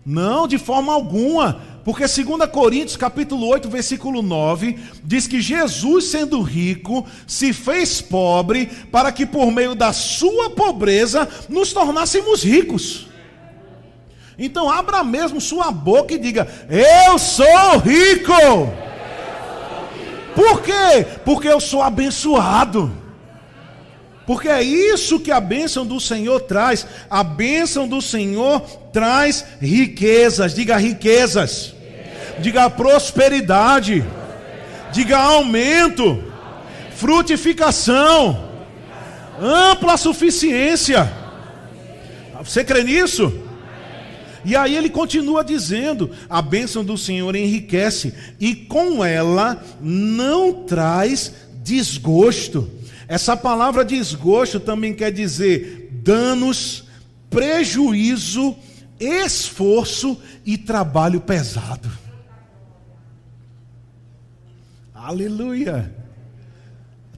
[0.09, 1.59] Não, de forma alguma.
[1.83, 8.67] Porque 2 Coríntios, capítulo 8, versículo 9, diz que Jesus, sendo rico, se fez pobre
[8.89, 13.09] para que por meio da sua pobreza nos tornássemos ricos.
[14.39, 18.31] Então abra mesmo sua boca e diga: Eu sou rico.
[20.33, 21.05] Por quê?
[21.25, 23.06] Porque eu sou abençoado.
[24.27, 26.85] Porque é isso que a bênção do Senhor traz.
[27.09, 28.59] A bênção do Senhor
[28.93, 30.53] traz riquezas.
[30.53, 31.73] Diga riquezas
[32.39, 34.03] diga prosperidade,
[34.91, 36.23] diga aumento,
[36.95, 38.49] frutificação,
[39.41, 41.11] ampla suficiência.
[42.43, 43.33] Você crê nisso?
[44.45, 51.33] E aí ele continua dizendo: a bênção do Senhor enriquece, e com ela não traz
[51.63, 52.76] desgosto.
[53.07, 56.83] Essa palavra desgosto também quer dizer danos,
[57.29, 58.55] prejuízo,
[58.99, 61.89] esforço e trabalho pesado.
[64.93, 65.93] Aleluia.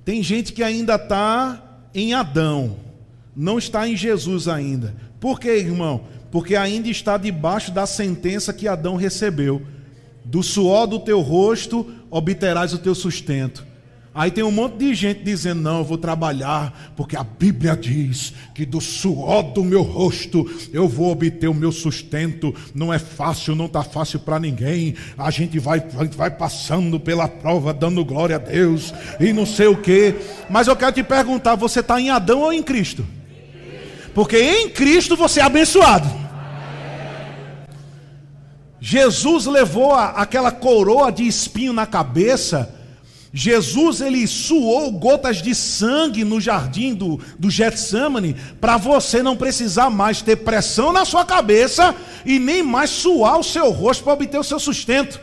[0.05, 2.77] Tem gente que ainda está em Adão,
[3.35, 4.95] não está em Jesus ainda.
[5.19, 6.03] Por quê, irmão?
[6.31, 9.65] Porque ainda está debaixo da sentença que Adão recebeu.
[10.23, 13.65] Do suor do teu rosto obterás o teu sustento.
[14.13, 18.33] Aí tem um monte de gente dizendo: Não, eu vou trabalhar, porque a Bíblia diz
[18.55, 22.53] que do suor do meu rosto eu vou obter o meu sustento.
[22.73, 24.95] Não é fácil, não está fácil para ninguém.
[25.15, 25.79] A gente vai,
[26.15, 30.15] vai passando pela prova, dando glória a Deus e não sei o que.
[30.49, 33.05] Mas eu quero te perguntar: você está em Adão ou em Cristo?
[34.15, 36.09] Porque em Cristo você é abençoado.
[38.81, 42.78] Jesus levou aquela coroa de espinho na cabeça
[43.33, 49.89] Jesus ele suou gotas de sangue no jardim do, do Getsemane para você não precisar
[49.89, 51.95] mais ter pressão na sua cabeça
[52.25, 55.19] e nem mais suar o seu rosto para obter o seu sustento.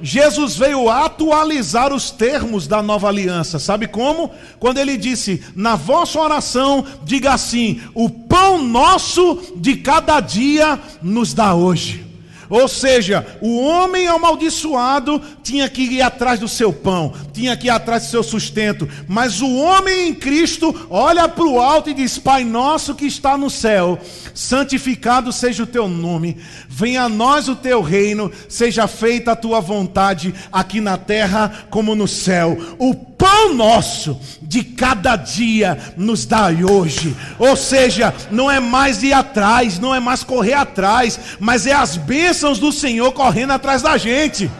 [0.00, 3.58] Jesus veio atualizar os termos da nova aliança.
[3.58, 4.30] Sabe como?
[4.58, 11.32] Quando ele disse: Na vossa oração, diga assim: O pão nosso de cada dia nos
[11.32, 12.05] dá hoje.
[12.48, 17.70] Ou seja, o homem amaldiçoado tinha que ir atrás do seu pão, tinha que ir
[17.70, 22.18] atrás do seu sustento, mas o homem em Cristo olha para o alto e diz:
[22.18, 23.98] Pai nosso que está no céu,
[24.34, 26.36] santificado seja o teu nome,
[26.76, 31.94] venha a nós o teu reino, seja feita a tua vontade, aqui na terra como
[31.94, 32.54] no céu.
[32.78, 37.16] O pão nosso de cada dia nos dai hoje.
[37.38, 41.96] Ou seja, não é mais ir atrás, não é mais correr atrás, mas é as
[41.96, 44.50] bênçãos do Senhor correndo atrás da gente.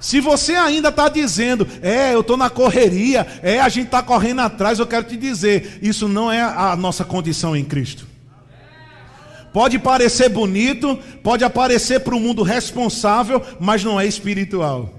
[0.00, 4.40] Se você ainda está dizendo, é, eu estou na correria, é, a gente está correndo
[4.40, 8.15] atrás, eu quero te dizer, isso não é a nossa condição em Cristo.
[9.56, 14.92] Pode parecer bonito, pode aparecer para o mundo responsável, mas não é espiritual.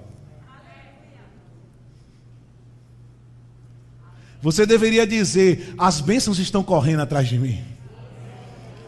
[4.42, 7.64] Você deveria dizer: as bênçãos estão correndo atrás de mim.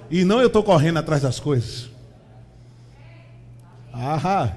[0.09, 1.87] E não eu estou correndo atrás das coisas.
[3.93, 4.51] Ah,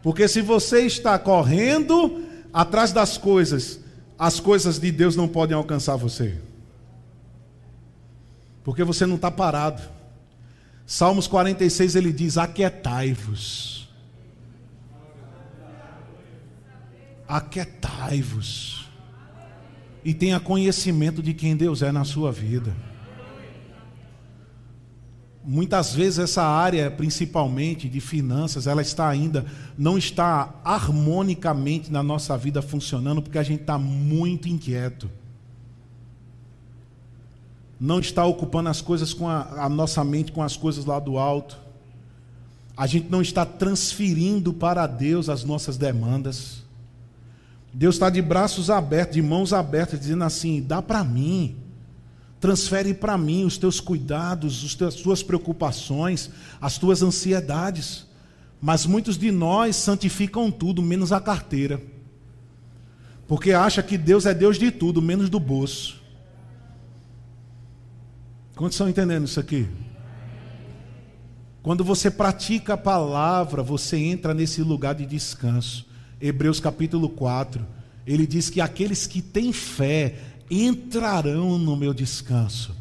[0.00, 3.80] porque se você está correndo atrás das coisas,
[4.16, 6.38] as coisas de Deus não podem alcançar você.
[8.62, 9.93] Porque você não está parado.
[10.86, 13.88] Salmos 46 ele diz: Aquietai-vos.
[17.26, 18.84] Aquietai-vos
[20.04, 22.76] e tenha conhecimento de quem Deus é na sua vida.
[25.42, 29.44] Muitas vezes essa área, principalmente de finanças, ela está ainda,
[29.76, 35.10] não está harmonicamente na nossa vida funcionando, porque a gente está muito inquieto.
[37.80, 41.18] Não está ocupando as coisas com a, a nossa mente com as coisas lá do
[41.18, 41.58] alto.
[42.76, 46.64] A gente não está transferindo para Deus as nossas demandas.
[47.72, 51.56] Deus está de braços abertos, de mãos abertas, dizendo assim: dá para mim,
[52.40, 58.06] transfere para mim os teus cuidados, as tuas preocupações, as tuas ansiedades.
[58.60, 61.82] Mas muitos de nós santificam tudo, menos a carteira,
[63.26, 66.03] porque acha que Deus é Deus de tudo, menos do bolso.
[68.56, 69.68] Quantos estão entendendo isso aqui?
[71.62, 75.86] Quando você pratica a palavra, você entra nesse lugar de descanso.
[76.20, 77.66] Hebreus capítulo 4,
[78.06, 80.16] ele diz que aqueles que têm fé
[80.50, 82.76] entrarão no meu descanso.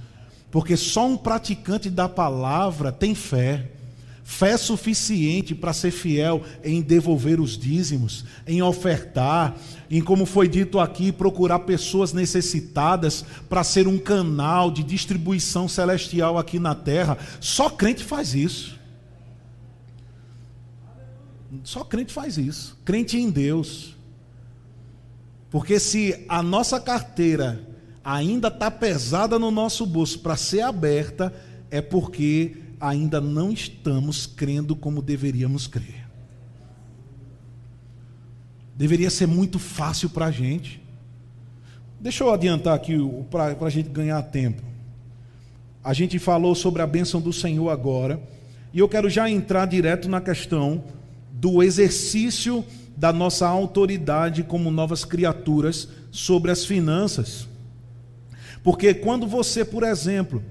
[0.51, 3.71] Porque só um praticante da palavra tem fé.
[4.24, 9.55] Fé suficiente para ser fiel em devolver os dízimos, em ofertar,
[9.91, 16.38] em, como foi dito aqui, procurar pessoas necessitadas para ser um canal de distribuição celestial
[16.38, 17.17] aqui na terra.
[17.41, 18.80] Só crente faz isso.
[21.63, 22.80] Só crente faz isso.
[22.86, 23.93] Crente em Deus.
[25.51, 27.61] Porque se a nossa carteira
[28.03, 31.32] ainda está pesada no nosso bolso para ser aberta,
[31.69, 36.06] é porque ainda não estamos crendo como deveríamos crer.
[38.76, 40.84] Deveria ser muito fácil para a gente.
[42.02, 42.98] Deixa eu adiantar aqui
[43.32, 44.62] para a gente ganhar tempo.
[45.82, 48.22] A gente falou sobre a bênção do Senhor agora,
[48.74, 50.84] e eu quero já entrar direto na questão
[51.32, 52.66] do exercício
[52.98, 57.48] da nossa autoridade como novas criaturas sobre as finanças.
[58.62, 60.44] Porque quando você, por exemplo,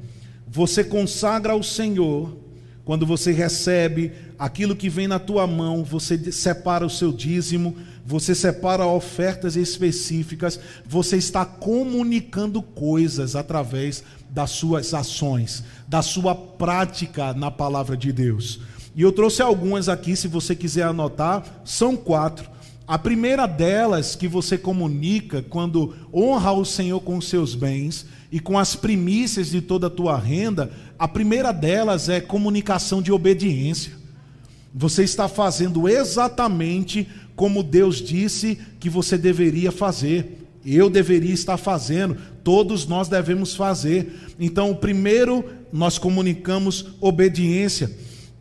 [0.52, 2.36] você consagra ao Senhor,
[2.84, 7.74] quando você recebe aquilo que vem na tua mão, você separa o seu dízimo,
[8.04, 17.32] você separa ofertas específicas, você está comunicando coisas através das suas ações, da sua prática
[17.32, 18.60] na palavra de Deus.
[18.94, 22.51] E eu trouxe algumas aqui, se você quiser anotar, são quatro.
[22.92, 28.58] A primeira delas que você comunica quando honra o Senhor com seus bens e com
[28.58, 33.94] as primícias de toda a tua renda, a primeira delas é comunicação de obediência.
[34.74, 40.46] Você está fazendo exatamente como Deus disse que você deveria fazer.
[40.62, 44.34] Eu deveria estar fazendo, todos nós devemos fazer.
[44.38, 47.90] Então, primeiro, nós comunicamos obediência.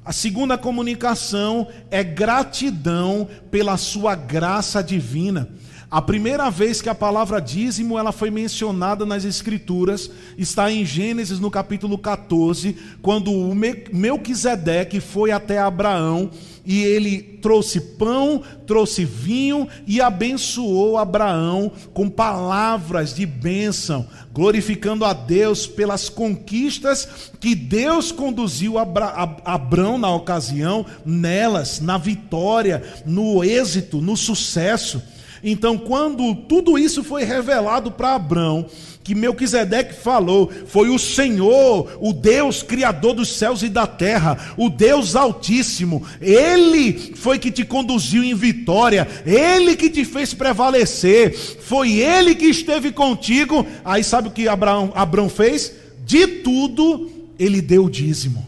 [0.04, 5.48] A segunda comunicação é gratidão pela sua graça divina.
[5.92, 11.40] A primeira vez que a palavra dízimo ela foi mencionada nas escrituras está em Gênesis
[11.40, 16.32] no capítulo 14, quando o Melquisedeque foi até Abraão
[16.66, 25.14] e ele trouxe pão, trouxe vinho e abençoou Abraão com palavras de bênção, glorificando a
[25.14, 27.08] Deus pelas conquistas
[27.40, 35.02] que Deus conduziu Abra Abraão na ocasião, nelas, na vitória, no êxito, no sucesso.
[35.44, 38.68] Então, quando tudo isso foi revelado para Abraão,
[39.04, 44.70] que Melquisedeque falou, foi o Senhor, o Deus criador dos céus e da terra, o
[44.70, 46.06] Deus altíssimo.
[46.22, 52.46] Ele foi que te conduziu em vitória, ele que te fez prevalecer, foi ele que
[52.46, 53.66] esteve contigo.
[53.84, 55.74] Aí sabe o que Abraão, Abraão fez?
[56.06, 58.46] De tudo ele deu o dízimo.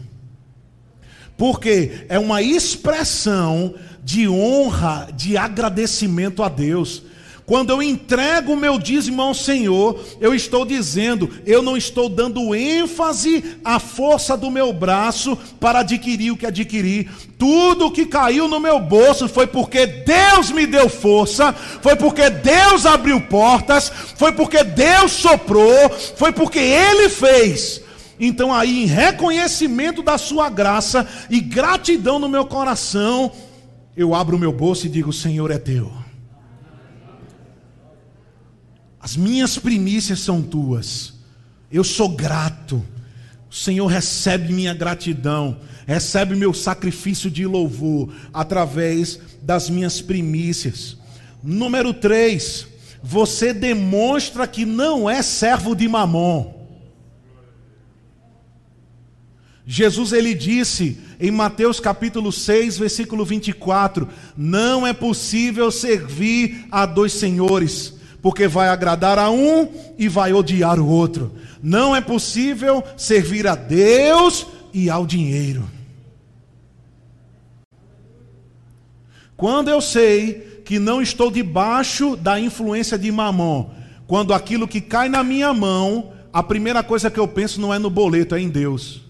[1.36, 3.74] Porque é uma expressão
[4.04, 7.02] de honra, de agradecimento a Deus.
[7.46, 12.54] Quando eu entrego o meu dízimo ao Senhor, eu estou dizendo, eu não estou dando
[12.54, 17.08] ênfase à força do meu braço para adquirir o que adquiri.
[17.38, 22.86] Tudo que caiu no meu bolso foi porque Deus me deu força, foi porque Deus
[22.86, 27.82] abriu portas, foi porque Deus soprou, foi porque Ele fez.
[28.18, 33.30] Então, aí, em reconhecimento da Sua graça e gratidão no meu coração,
[33.94, 36.03] eu abro o meu bolso e digo: Senhor é teu.
[39.04, 41.12] As minhas primícias são tuas.
[41.70, 42.82] Eu sou grato.
[43.50, 50.96] O Senhor recebe minha gratidão, recebe meu sacrifício de louvor através das minhas primícias.
[51.42, 52.66] Número 3,
[53.02, 56.54] você demonstra que não é servo de mamon.
[59.66, 67.12] Jesus ele disse em Mateus capítulo 6, versículo 24: Não é possível servir a dois
[67.12, 67.94] senhores,
[68.24, 69.68] porque vai agradar a um
[69.98, 71.30] e vai odiar o outro.
[71.62, 75.68] Não é possível servir a Deus e ao dinheiro.
[79.36, 83.68] Quando eu sei que não estou debaixo da influência de mamon,
[84.06, 87.78] quando aquilo que cai na minha mão, a primeira coisa que eu penso não é
[87.78, 89.02] no boleto, é em Deus.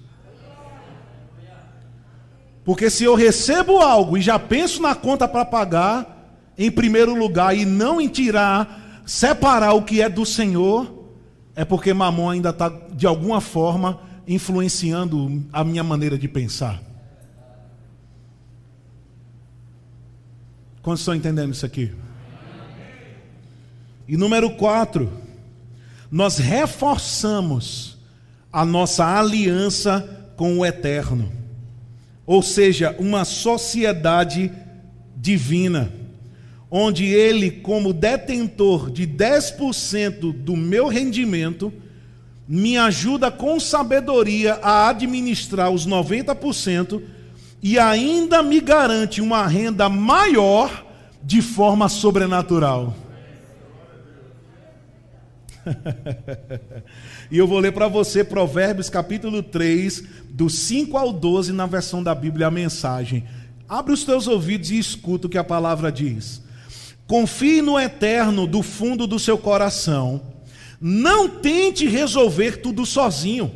[2.65, 7.57] Porque se eu recebo algo e já penso na conta para pagar, em primeiro lugar,
[7.57, 11.09] e não em tirar, separar o que é do Senhor,
[11.55, 16.83] é porque Mamon ainda está, de alguma forma, influenciando a minha maneira de pensar.
[20.83, 21.93] Quantos estão entendendo isso aqui?
[24.07, 25.13] E número quatro,
[26.11, 27.99] nós reforçamos
[28.53, 31.45] a nossa aliança com o Eterno
[32.27, 34.51] ou seja, uma sociedade
[35.17, 35.93] divina,
[36.77, 41.73] onde ele, como detentor de 10% do meu rendimento,
[42.49, 47.01] me ajuda com sabedoria a administrar os 90%
[47.63, 50.85] e ainda me garante uma renda maior
[51.23, 52.93] de forma sobrenatural.
[57.31, 62.03] e eu vou ler para você Provérbios capítulo 3, do 5 ao 12, na versão
[62.03, 63.23] da Bíblia, a mensagem.
[63.69, 66.43] Abre os teus ouvidos e escuta o que a palavra diz.
[67.07, 70.21] Confie no eterno do fundo do seu coração.
[70.81, 73.53] Não tente resolver tudo sozinho.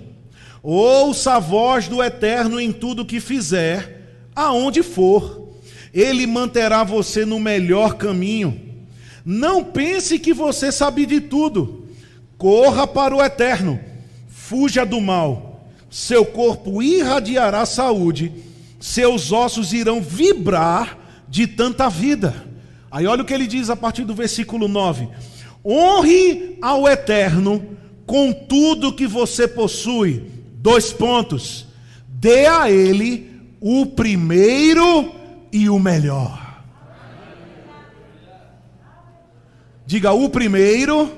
[0.62, 5.54] Ouça a voz do eterno em tudo que fizer, aonde for.
[5.94, 8.60] Ele manterá você no melhor caminho.
[9.24, 11.88] Não pense que você sabe de tudo
[12.38, 13.80] Corra para o eterno,
[14.28, 15.68] fuja do mal.
[15.90, 18.32] Seu corpo irradiará saúde,
[18.78, 20.96] seus ossos irão vibrar
[21.28, 22.47] de tanta vida.
[22.90, 25.08] Aí olha o que ele diz a partir do versículo 9:
[25.64, 27.76] Honre ao eterno
[28.06, 30.24] com tudo que você possui.
[30.54, 31.66] Dois pontos.
[32.08, 33.30] Dê a ele
[33.60, 35.14] o primeiro
[35.52, 36.62] e o melhor.
[39.86, 41.10] Diga o primeiro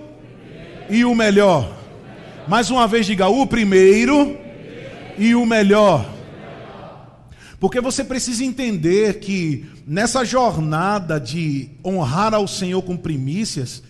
[0.89, 1.77] e o melhor.
[2.47, 4.37] Mais uma vez, diga o primeiro
[5.19, 6.20] e o melhor.
[7.61, 13.83] Porque você precisa entender que nessa jornada de honrar ao Senhor com primícias,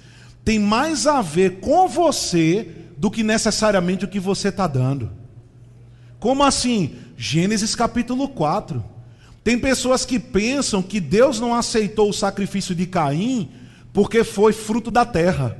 [0.45, 2.69] tem mais a ver com você
[2.99, 5.09] do que necessariamente o que você está dando.
[6.19, 6.97] Como assim?
[7.17, 8.85] Gênesis capítulo 4.
[9.45, 13.51] Tem pessoas que pensam que Deus não aceitou o sacrifício de Caim
[13.93, 15.57] porque foi fruto da terra.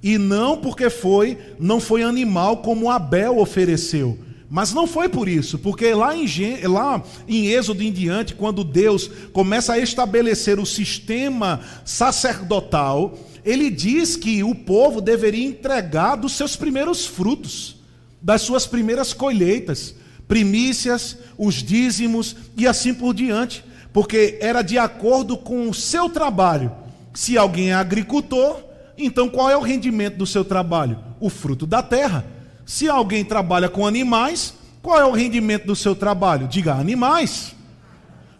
[0.00, 4.16] E não porque foi, não foi animal como Abel ofereceu.
[4.50, 6.26] Mas não foi por isso, porque lá em,
[6.66, 14.16] lá em Êxodo em diante, quando Deus começa a estabelecer o sistema sacerdotal, ele diz
[14.16, 17.76] que o povo deveria entregar dos seus primeiros frutos,
[18.22, 19.94] das suas primeiras colheitas,
[20.26, 26.70] primícias, os dízimos e assim por diante porque era de acordo com o seu trabalho.
[27.12, 28.62] Se alguém é agricultor,
[28.96, 30.98] então qual é o rendimento do seu trabalho?
[31.18, 32.24] O fruto da terra.
[32.68, 34.52] Se alguém trabalha com animais,
[34.82, 36.46] qual é o rendimento do seu trabalho?
[36.46, 37.56] Diga animais.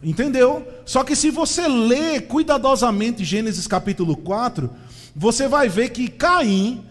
[0.03, 0.68] Entendeu?
[0.85, 4.68] Só que se você ler cuidadosamente Gênesis capítulo 4,
[5.16, 6.85] você vai ver que Caim,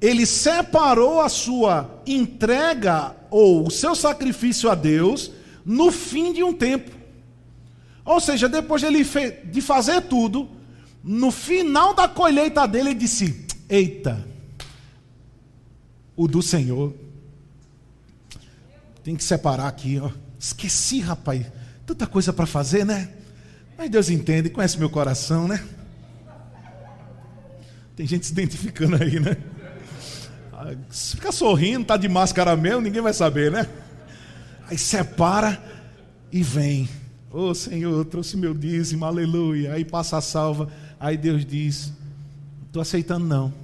[0.00, 5.32] ele separou a sua entrega ou o seu sacrifício a Deus
[5.66, 6.92] no fim de um tempo.
[8.04, 10.48] Ou seja, depois de fazer tudo,
[11.02, 14.32] no final da colheita dele, ele disse: Eita,
[16.16, 16.94] o do Senhor.
[19.02, 20.10] Tem que separar aqui, ó.
[20.38, 21.46] Esqueci, rapaz.
[21.86, 23.10] Tanta coisa para fazer, né?
[23.76, 25.62] Mas Deus entende, conhece meu coração, né?
[27.96, 29.36] Tem gente se identificando aí, né?
[30.88, 33.68] Se ficar sorrindo, tá de máscara mesmo, ninguém vai saber, né?
[34.68, 35.62] Aí separa
[36.32, 36.88] e vem.
[37.30, 39.72] Ô oh, Senhor, trouxe meu dízimo, aleluia.
[39.72, 40.68] Aí passa a salva.
[40.98, 41.92] Aí Deus diz:
[42.66, 43.63] Estou aceitando não.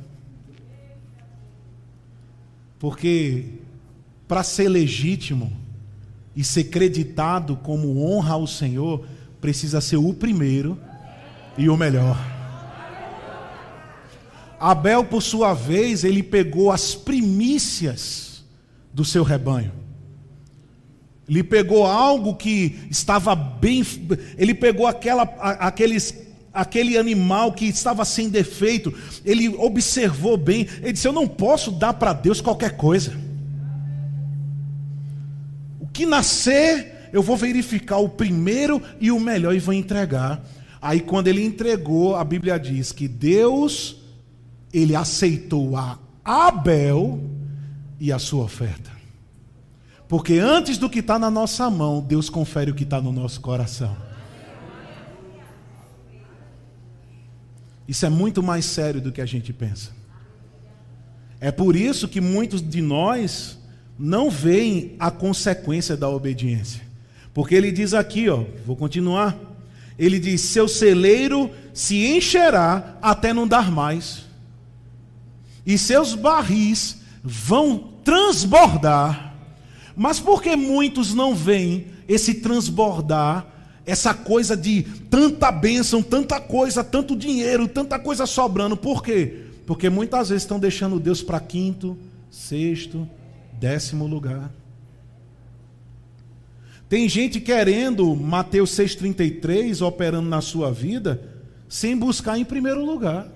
[2.81, 3.45] Porque
[4.26, 5.53] para ser legítimo
[6.35, 9.07] e ser creditado como honra ao Senhor,
[9.41, 10.78] precisa ser o primeiro
[11.59, 12.18] e o melhor.
[14.59, 18.45] Abel, por sua vez, ele pegou as primícias
[18.93, 19.72] do seu rebanho.
[21.28, 23.85] Ele pegou algo que estava bem,
[24.37, 26.14] ele pegou aquela, aqueles,
[26.53, 28.92] aquele animal que estava sem defeito,
[29.24, 33.12] ele observou bem, ele disse: Eu não posso dar para Deus qualquer coisa.
[35.80, 40.44] O que nascer, eu vou verificar o primeiro e o melhor e vou entregar.
[40.82, 43.96] Aí, quando ele entregou, a Bíblia diz que Deus
[44.72, 47.20] ele aceitou a Abel
[47.98, 48.90] e a sua oferta.
[50.09, 53.40] Porque antes do que está na nossa mão, Deus confere o que está no nosso
[53.40, 54.09] coração.
[57.91, 59.91] Isso é muito mais sério do que a gente pensa.
[61.41, 63.59] É por isso que muitos de nós
[63.99, 66.82] não veem a consequência da obediência.
[67.34, 69.36] Porque ele diz aqui, ó, vou continuar.
[69.99, 74.24] Ele diz: "Seu celeiro se encherá até não dar mais"
[75.66, 79.34] e seus barris vão transbordar.
[79.97, 83.49] Mas por que muitos não veem esse transbordar,
[83.91, 88.76] essa coisa de tanta bênção, tanta coisa, tanto dinheiro, tanta coisa sobrando?
[88.76, 89.47] Por quê?
[89.66, 91.97] Porque muitas vezes estão deixando Deus para quinto,
[92.30, 93.09] sexto,
[93.59, 94.53] décimo lugar.
[96.88, 101.22] Tem gente querendo Mateus 6,33 operando na sua vida,
[101.68, 103.28] sem buscar em primeiro lugar.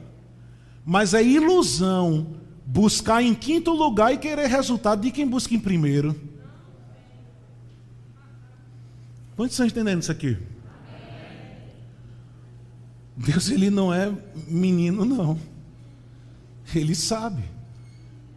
[0.85, 2.27] Mas é ilusão
[2.67, 6.34] buscar em quinto lugar e querer resultado de quem busca em primeiro.
[9.37, 10.37] Quantos estão entendendo isso aqui?
[13.17, 14.13] Deus ele não é
[14.49, 15.39] menino não.
[16.75, 17.45] Ele sabe.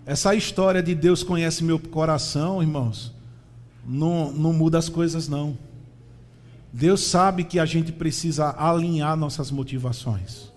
[0.05, 3.13] Essa história de Deus conhece meu coração, irmãos,
[3.85, 5.57] não, não muda as coisas não.
[6.71, 10.51] Deus sabe que a gente precisa alinhar nossas motivações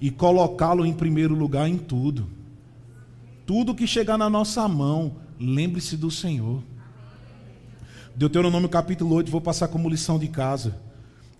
[0.00, 2.28] e colocá-lo em primeiro lugar em tudo.
[3.46, 6.62] Tudo que chegar na nossa mão, lembre-se do Senhor.
[8.14, 10.76] Deuteronômio capítulo 8, vou passar como lição de casa.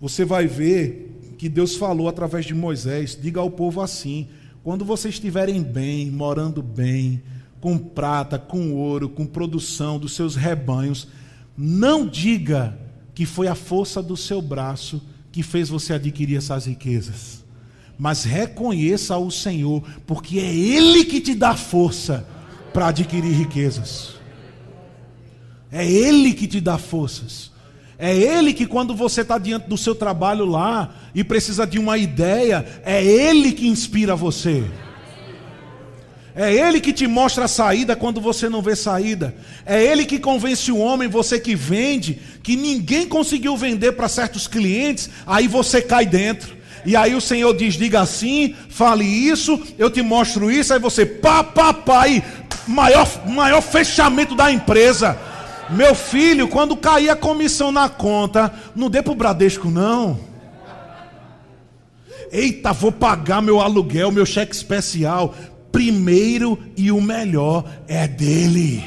[0.00, 4.28] Você vai ver que Deus falou através de Moisés: diga ao povo assim:
[4.62, 7.22] quando vocês estiverem bem, morando bem,
[7.60, 11.08] com prata, com ouro, com produção dos seus rebanhos,
[11.56, 12.78] não diga
[13.14, 17.42] que foi a força do seu braço que fez você adquirir essas riquezas
[18.02, 22.26] mas reconheça o Senhor, porque é Ele que te dá força
[22.72, 24.14] para adquirir riquezas.
[25.72, 27.50] É Ele que te dá forças.
[27.98, 31.96] É Ele que, quando você está diante do seu trabalho lá e precisa de uma
[31.96, 34.64] ideia, é Ele que inspira você.
[36.34, 39.34] É Ele que te mostra a saída quando você não vê saída.
[39.64, 44.46] É Ele que convence o homem, você que vende, que ninguém conseguiu vender para certos
[44.46, 46.56] clientes, aí você cai dentro.
[46.84, 50.74] E aí o Senhor diz: diga assim, fale isso, eu te mostro isso.
[50.74, 52.22] Aí você, pá, pá, pá, e
[52.66, 55.18] maior, maior fechamento da empresa.
[55.74, 60.18] Meu filho, quando cair a comissão na conta, não dê para o Bradesco, não.
[62.30, 65.34] Eita, vou pagar meu aluguel, meu cheque especial.
[65.70, 68.84] Primeiro e o melhor é dele.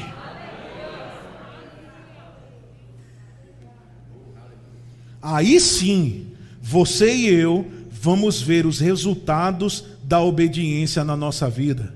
[5.20, 6.28] Aí sim,
[6.62, 11.92] você e eu vamos ver os resultados da obediência na nossa vida.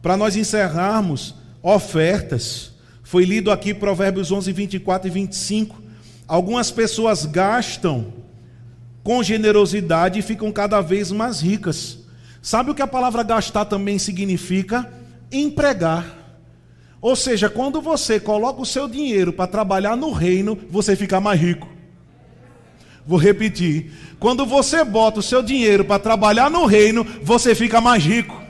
[0.00, 2.77] Para nós encerrarmos, ofertas.
[3.08, 5.82] Foi lido aqui Provérbios 11, 24 e 25.
[6.26, 8.12] Algumas pessoas gastam
[9.02, 12.00] com generosidade e ficam cada vez mais ricas.
[12.42, 14.92] Sabe o que a palavra gastar também significa?
[15.32, 16.04] Empregar.
[17.00, 21.40] Ou seja, quando você coloca o seu dinheiro para trabalhar no reino, você fica mais
[21.40, 21.66] rico.
[23.06, 23.90] Vou repetir.
[24.20, 28.47] Quando você bota o seu dinheiro para trabalhar no reino, você fica mais rico.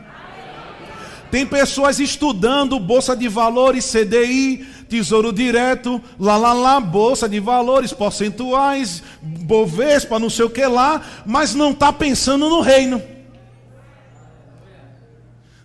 [1.31, 7.93] Tem pessoas estudando bolsa de valores, CDI, tesouro direto, lá lá lá, bolsa de valores,
[7.93, 13.03] percentuais, Bovespa, não sei o que lá, mas não está pensando no reino.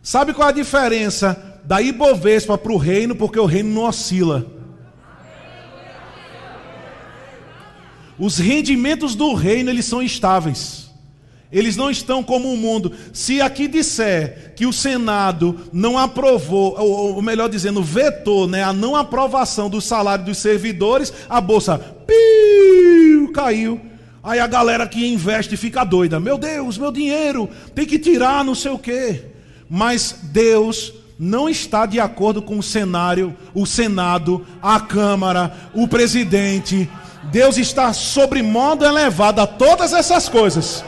[0.02, 3.16] Sabe qual é a diferença da Ibovespa para o reino?
[3.16, 4.46] Porque o reino não oscila.
[8.20, 10.83] Os rendimentos do reino eles são estáveis.
[11.54, 12.92] Eles não estão como o mundo.
[13.14, 18.74] Se aqui disser que o Senado não aprovou, ou, ou melhor dizendo, vetou né, a
[18.74, 23.80] não aprovação do salário dos servidores, a bolsa piu, caiu.
[24.24, 26.20] Aí a galera que investe fica doida.
[26.20, 29.26] Meu Deus, meu dinheiro, tem que tirar, não sei o quê.
[29.70, 36.90] Mas Deus não está de acordo com o cenário, o Senado, a Câmara, o presidente.
[37.32, 40.84] Deus está sobre modo elevado a todas essas coisas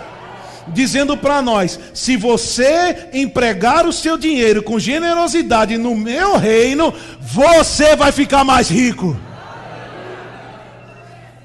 [0.67, 7.95] dizendo para nós: se você empregar o seu dinheiro com generosidade no meu reino, você
[7.95, 9.17] vai ficar mais rico.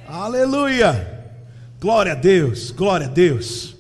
[0.09, 1.09] Aleluia!
[1.81, 3.75] Glória a Deus, glória a Deus.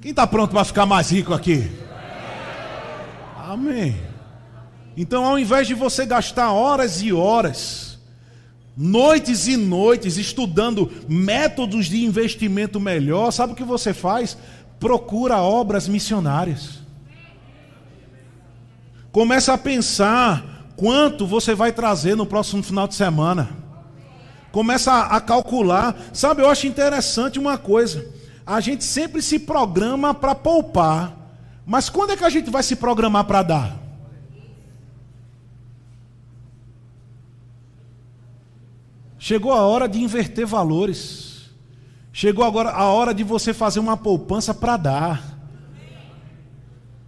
[0.00, 1.70] Quem está pronto para ficar mais rico aqui?
[3.48, 3.96] Amém.
[4.96, 7.85] Então, ao invés de você gastar horas e horas,
[8.76, 14.36] noites e noites estudando métodos de investimento melhor, sabe o que você faz?
[14.78, 16.80] Procura obras missionárias.
[19.10, 23.48] Começa a pensar quanto você vai trazer no próximo final de semana.
[24.52, 25.96] Começa a, a calcular.
[26.12, 28.06] Sabe, eu acho interessante uma coisa.
[28.46, 31.16] A gente sempre se programa para poupar.
[31.64, 33.85] Mas quando é que a gente vai se programar para dar?
[39.26, 41.50] Chegou a hora de inverter valores.
[42.12, 45.50] Chegou agora a hora de você fazer uma poupança para dar.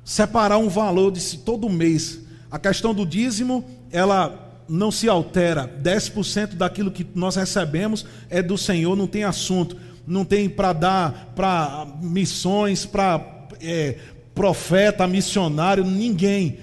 [0.02, 2.18] Separar um valor de todo mês.
[2.50, 5.72] A questão do dízimo, ela não se altera.
[5.80, 9.76] 10% daquilo que nós recebemos é do Senhor, não tem assunto.
[10.04, 13.96] Não tem para dar para missões, para é,
[14.34, 16.58] profeta, missionário, ninguém.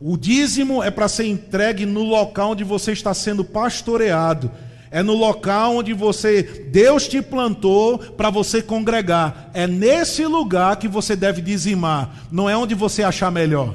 [0.00, 4.50] O dízimo é para ser entregue no local onde você está sendo pastoreado
[4.94, 6.40] é no local onde você,
[6.70, 9.50] Deus te plantou para você congregar.
[9.52, 13.74] É nesse lugar que você deve dizimar, não é onde você achar melhor.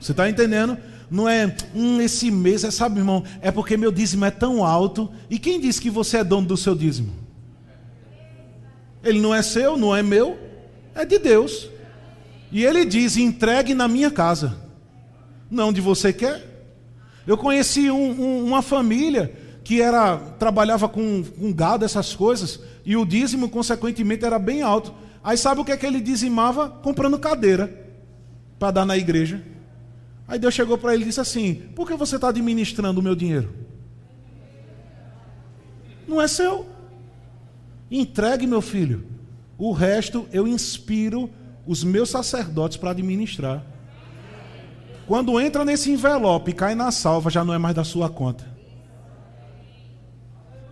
[0.00, 0.76] Você está entendendo?
[1.08, 5.08] Não é, hum, esse mês, é, sabe, irmão, é porque meu dízimo é tão alto.
[5.30, 7.12] E quem disse que você é dono do seu dízimo?
[9.04, 10.40] Ele não é seu, não é meu,
[10.92, 11.70] é de Deus.
[12.50, 14.56] E ele diz: entregue na minha casa,
[15.48, 16.50] não onde você quer.
[17.24, 22.96] Eu conheci um, um, uma família que era trabalhava com, com gado, essas coisas, e
[22.96, 24.92] o dízimo, consequentemente, era bem alto.
[25.22, 26.68] Aí sabe o que é que ele dizimava?
[26.68, 27.72] Comprando cadeira
[28.58, 29.42] para dar na igreja.
[30.26, 33.14] Aí Deus chegou para ele e disse assim: Por que você está administrando o meu
[33.14, 33.52] dinheiro?
[36.06, 36.66] Não é seu.
[37.90, 39.04] Entregue, meu filho.
[39.58, 41.30] O resto eu inspiro
[41.66, 43.64] os meus sacerdotes para administrar.
[45.06, 48.51] Quando entra nesse envelope e cai na salva, já não é mais da sua conta.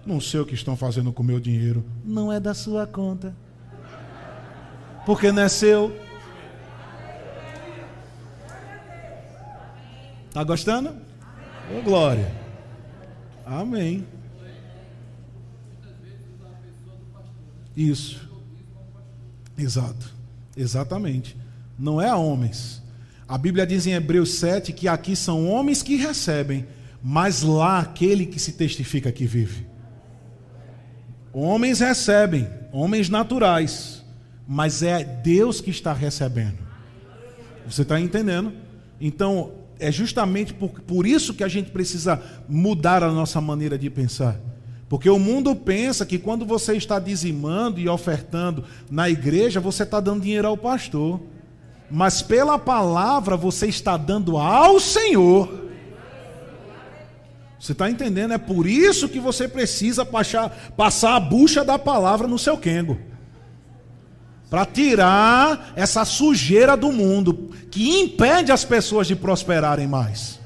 [0.04, 1.84] Não sei o que estão fazendo com o meu dinheiro.
[2.04, 3.34] Não é da sua conta.
[5.04, 5.94] Porque não é seu.
[10.28, 10.94] Está gostando?
[11.76, 12.32] Ô, glória.
[13.44, 14.06] Amém.
[17.76, 18.28] Isso.
[19.58, 20.14] Exato.
[20.56, 21.36] Exatamente.
[21.78, 22.82] Não é a homens.
[23.26, 26.66] A Bíblia diz em Hebreus 7 que aqui são homens que recebem,
[27.02, 29.69] mas lá aquele que se testifica que vive.
[31.32, 34.04] Homens recebem, homens naturais,
[34.46, 36.58] mas é Deus que está recebendo.
[37.66, 38.52] Você está entendendo?
[39.00, 43.88] Então, é justamente por, por isso que a gente precisa mudar a nossa maneira de
[43.88, 44.38] pensar.
[44.88, 50.00] Porque o mundo pensa que quando você está dizimando e ofertando na igreja, você está
[50.00, 51.20] dando dinheiro ao pastor.
[51.88, 55.69] Mas pela palavra você está dando ao Senhor.
[57.60, 58.32] Você está entendendo?
[58.32, 62.98] É por isso que você precisa passar, passar a bucha da palavra no seu quengo.
[64.48, 70.40] Para tirar essa sujeira do mundo que impede as pessoas de prosperarem mais.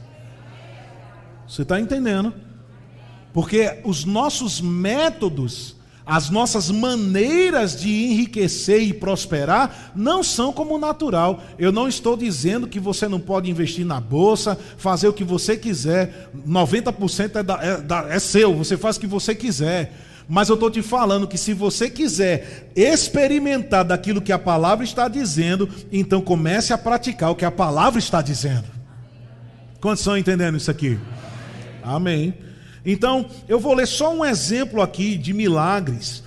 [1.46, 2.34] Você está entendendo?
[3.32, 11.42] Porque os nossos métodos, as nossas maneiras de enriquecer e prosperar não são como natural.
[11.58, 15.56] Eu não estou dizendo que você não pode investir na bolsa, fazer o que você
[15.56, 16.30] quiser.
[16.46, 19.94] 90% é, da, é, da, é seu, você faz o que você quiser.
[20.28, 25.08] Mas eu estou te falando que se você quiser experimentar daquilo que a palavra está
[25.08, 28.64] dizendo, então comece a praticar o que a palavra está dizendo.
[29.80, 30.98] Quantos estão entendendo isso aqui?
[31.82, 32.34] Amém.
[32.84, 36.22] Então, eu vou ler só um exemplo aqui de milagres,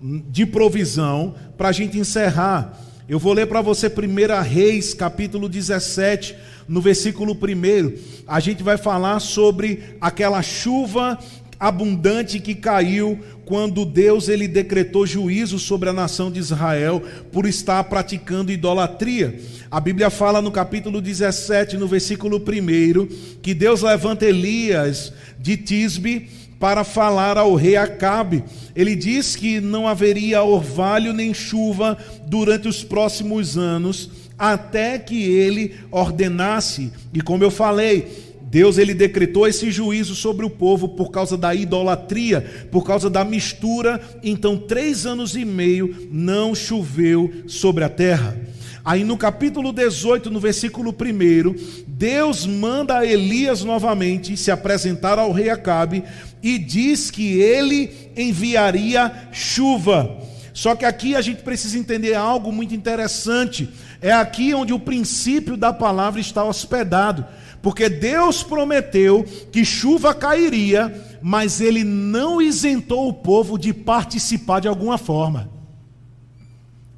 [0.00, 2.78] de provisão, para a gente encerrar.
[3.08, 6.36] Eu vou ler para você 1 Reis, capítulo 17,
[6.68, 8.24] no versículo 1.
[8.26, 11.18] A gente vai falar sobre aquela chuva
[11.64, 17.02] abundante que caiu quando Deus ele decretou juízo sobre a nação de Israel
[17.32, 19.40] por estar praticando idolatria.
[19.70, 26.28] A Bíblia fala no capítulo 17, no versículo 1, que Deus levanta Elias de Tisbe
[26.60, 28.44] para falar ao rei Acabe.
[28.76, 31.96] Ele diz que não haveria orvalho nem chuva
[32.26, 36.92] durante os próximos anos, até que ele ordenasse.
[37.14, 38.23] E como eu falei,
[38.54, 43.24] Deus ele decretou esse juízo sobre o povo por causa da idolatria, por causa da
[43.24, 44.00] mistura.
[44.22, 48.38] Então, três anos e meio não choveu sobre a terra.
[48.84, 55.50] Aí no capítulo 18, no versículo 1, Deus manda Elias novamente se apresentar ao rei
[55.50, 56.04] Acabe
[56.40, 60.16] e diz que ele enviaria chuva.
[60.52, 63.68] Só que aqui a gente precisa entender algo muito interessante.
[64.00, 67.26] É aqui onde o princípio da palavra está hospedado.
[67.64, 74.68] Porque Deus prometeu que chuva cairia, mas ele não isentou o povo de participar de
[74.68, 75.48] alguma forma.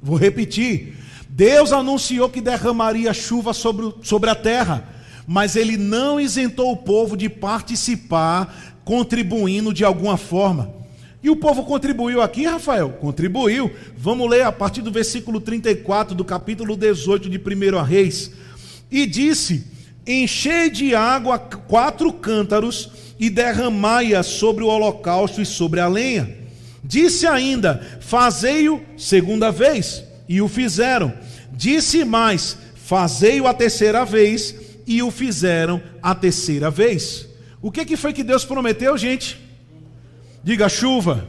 [0.01, 0.97] Vou repetir.
[1.29, 4.89] Deus anunciou que derramaria chuva sobre, sobre a terra,
[5.25, 10.73] mas ele não isentou o povo de participar, contribuindo de alguma forma.
[11.23, 12.89] E o povo contribuiu aqui, Rafael?
[12.89, 13.71] Contribuiu.
[13.95, 18.31] Vamos ler a partir do versículo 34 do capítulo 18 de 1 Reis.
[18.91, 19.76] E disse:
[20.07, 22.89] enchei de água quatro cântaros
[23.19, 26.37] e derramai-a sobre o holocausto e sobre a lenha.
[26.83, 31.13] Disse ainda: Fazei-o segunda vez, e o fizeram.
[31.51, 34.55] Disse mais: Fazei-o a terceira vez,
[34.87, 37.27] e o fizeram a terceira vez.
[37.61, 39.37] O que, que foi que Deus prometeu, gente?
[40.43, 41.27] Diga chuva.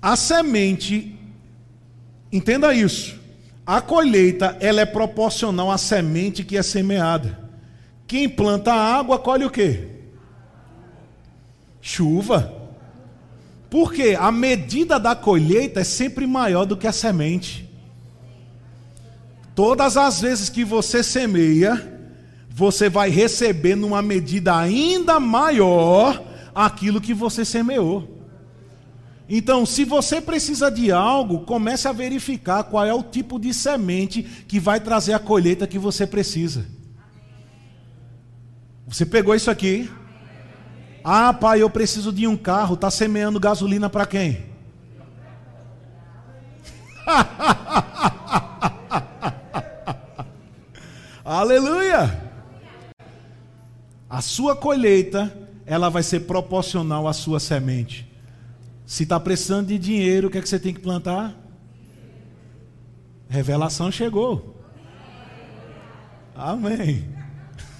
[0.00, 1.18] A semente,
[2.30, 3.18] entenda isso.
[3.66, 7.46] A colheita, ela é proporcional à semente que é semeada.
[8.06, 9.88] Quem planta água, colhe o quê?
[11.80, 12.54] Chuva.
[13.68, 17.68] Porque a medida da colheita é sempre maior do que a semente.
[19.52, 22.00] Todas as vezes que você semeia,
[22.48, 26.22] você vai receber numa medida ainda maior
[26.54, 28.15] aquilo que você semeou.
[29.28, 34.22] Então, se você precisa de algo, comece a verificar qual é o tipo de semente
[34.22, 36.66] que vai trazer a colheita que você precisa.
[38.86, 39.90] Você pegou isso aqui?
[41.02, 42.74] Ah, pai, eu preciso de um carro.
[42.74, 44.46] Está semeando gasolina para quem?
[51.24, 52.22] Aleluia!
[54.08, 58.15] A sua colheita, ela vai ser proporcional à sua semente.
[58.86, 61.36] Se está precisando de dinheiro, o que é que você tem que plantar?
[63.28, 64.56] Revelação chegou.
[66.36, 67.04] Amém.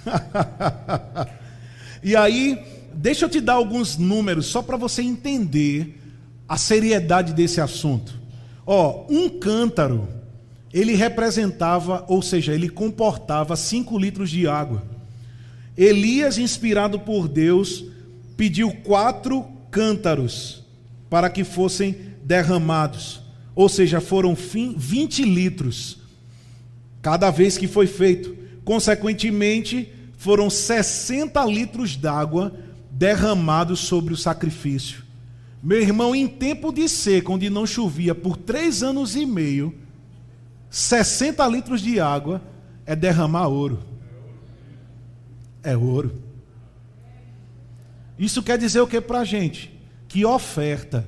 [2.03, 2.61] e aí,
[2.93, 5.97] deixa eu te dar alguns números só para você entender
[6.45, 8.19] a seriedade desse assunto.
[8.65, 10.09] Ó, um cântaro,
[10.73, 14.83] ele representava, ou seja, ele comportava 5 litros de água.
[15.77, 17.85] Elias, inspirado por Deus,
[18.35, 20.66] pediu quatro cântaros
[21.09, 23.21] para que fossem derramados.
[23.55, 25.99] Ou seja, foram 20 litros
[27.01, 28.35] cada vez que foi feito.
[28.63, 32.53] Consequentemente, foram 60 litros d'água
[32.91, 35.03] derramados sobre o sacrifício.
[35.61, 39.73] Meu irmão, em tempo de seca, onde não chovia por três anos e meio,
[40.69, 42.41] 60 litros de água
[42.85, 43.79] é derramar ouro.
[45.63, 46.21] É ouro.
[48.17, 49.76] Isso quer dizer o que para a gente?
[50.17, 51.07] Que oferta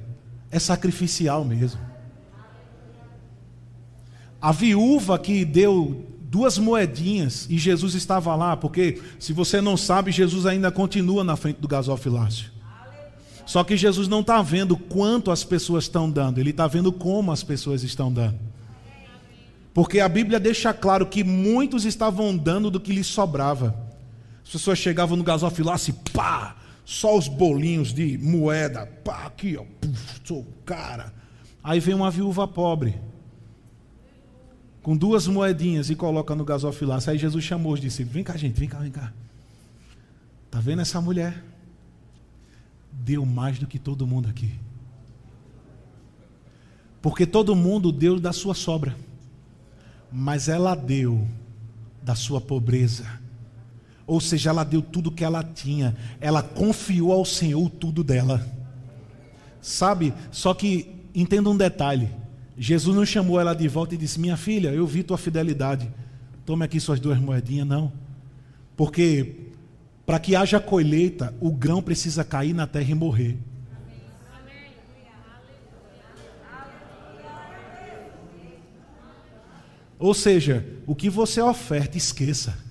[0.51, 1.81] é sacrificial mesmo.
[4.39, 10.11] A viúva que deu duas moedinhas e Jesus estava lá, porque se você não sabe,
[10.11, 12.51] Jesus ainda continua na frente do gasofilácio.
[13.47, 17.31] Só que Jesus não está vendo quanto as pessoas estão dando, ele está vendo como
[17.31, 18.37] as pessoas estão dando.
[19.73, 23.75] Porque a Bíblia deixa claro que muitos estavam dando do que lhes sobrava.
[24.45, 26.58] As pessoas chegavam no gasofilácio e pá,
[26.89, 28.87] Só os bolinhos de moeda.
[28.87, 29.63] Pá, aqui, ó.
[29.79, 31.13] Puf, sou cara.
[31.63, 32.99] Aí vem uma viúva pobre.
[34.81, 37.11] Com duas moedinhas e coloca no gasofilaço.
[37.11, 39.13] Aí Jesus chamou os discípulos: Vem cá, gente, vem cá, vem cá.
[40.49, 41.43] Tá vendo essa mulher?
[42.91, 44.51] Deu mais do que todo mundo aqui.
[47.03, 48.97] Porque todo mundo deu da sua sobra.
[50.11, 51.27] Mas ela deu
[52.01, 53.18] da sua pobreza.
[54.09, 55.95] Ou seja, ela deu tudo que ela tinha.
[56.19, 58.43] Ela confiou ao Senhor tudo dela.
[59.61, 60.11] Sabe?
[60.31, 62.09] Só que entenda um detalhe.
[62.57, 65.87] Jesus não chamou ela de volta e disse: Minha filha, eu vi tua fidelidade.
[66.43, 67.67] Tome aqui suas duas moedinhas.
[67.67, 67.93] Não.
[68.75, 69.51] Porque
[70.07, 73.37] para que haja colheita, o grão precisa cair na terra e morrer.
[79.99, 82.68] Ou seja, o que você oferta, esqueça.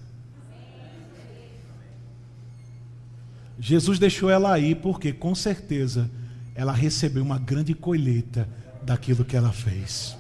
[3.59, 6.11] Jesus deixou ela aí porque, com certeza,
[6.55, 8.49] ela recebeu uma grande colheita
[8.83, 10.17] daquilo que ela fez.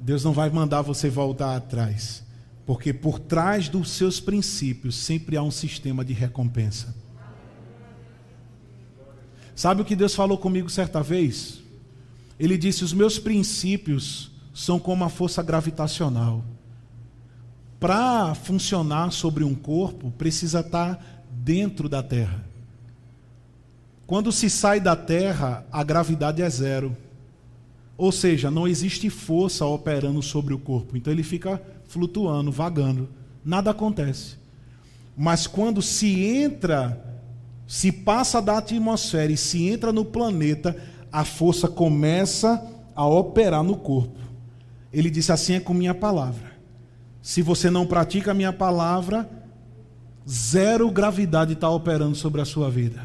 [0.00, 2.22] Deus não vai mandar você voltar atrás,
[2.66, 6.94] porque por trás dos seus princípios sempre há um sistema de recompensa.
[9.54, 11.62] Sabe o que Deus falou comigo certa vez?
[12.38, 16.44] Ele disse: Os meus princípios são como a força gravitacional.
[17.84, 22.42] Para funcionar sobre um corpo, precisa estar dentro da Terra.
[24.06, 26.96] Quando se sai da Terra, a gravidade é zero.
[27.98, 30.96] Ou seja, não existe força operando sobre o corpo.
[30.96, 33.06] Então ele fica flutuando, vagando.
[33.44, 34.36] Nada acontece.
[35.14, 36.98] Mas quando se entra,
[37.66, 40.74] se passa da atmosfera e se entra no planeta,
[41.12, 42.66] a força começa
[42.96, 44.18] a operar no corpo.
[44.90, 46.53] Ele disse: Assim é com minha palavra.
[47.24, 49.26] Se você não pratica a minha palavra,
[50.28, 53.02] zero gravidade está operando sobre a sua vida.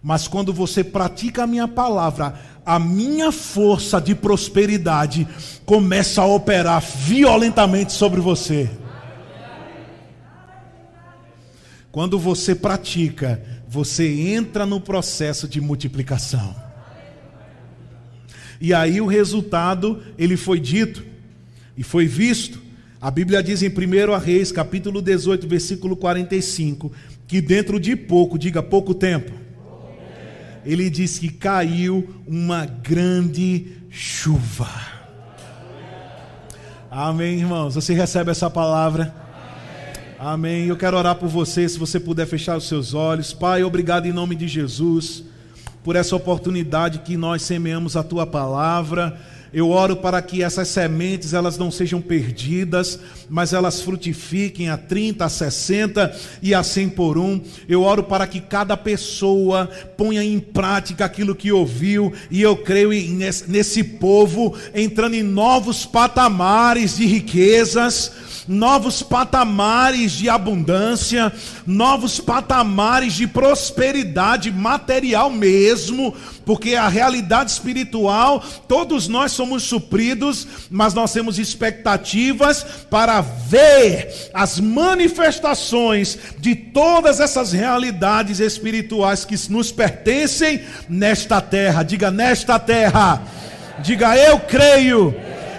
[0.00, 5.26] Mas quando você pratica a minha palavra, a minha força de prosperidade
[5.66, 8.70] começa a operar violentamente sobre você.
[11.90, 16.54] Quando você pratica, você entra no processo de multiplicação.
[18.60, 21.04] E aí o resultado, ele foi dito
[21.76, 22.69] e foi visto.
[23.00, 26.92] A Bíblia diz em 1 Reis, capítulo 18, versículo 45,
[27.26, 29.32] que dentro de pouco, diga pouco tempo,
[30.66, 34.68] ele diz que caiu uma grande chuva.
[36.90, 37.74] Amém, irmãos.
[37.74, 39.14] Você recebe essa palavra?
[40.18, 40.66] Amém.
[40.66, 43.32] Eu quero orar por você, se você puder fechar os seus olhos.
[43.32, 45.24] Pai, obrigado em nome de Jesus
[45.82, 49.18] por essa oportunidade que nós semeamos a tua palavra.
[49.52, 52.98] Eu oro para que essas sementes elas não sejam perdidas,
[53.28, 57.40] mas elas frutifiquem a 30, a 60 e a 100 por um.
[57.68, 62.90] Eu oro para que cada pessoa ponha em prática aquilo que ouviu, e eu creio
[63.48, 71.32] nesse povo entrando em novos patamares de riquezas novos patamares de abundância,
[71.64, 76.12] novos patamares de prosperidade material mesmo,
[76.44, 84.58] porque a realidade espiritual, todos nós somos supridos, mas nós temos expectativas para ver as
[84.58, 91.84] manifestações de todas essas realidades espirituais que nos pertencem nesta terra.
[91.84, 93.22] Diga nesta terra.
[93.78, 95.14] Diga eu creio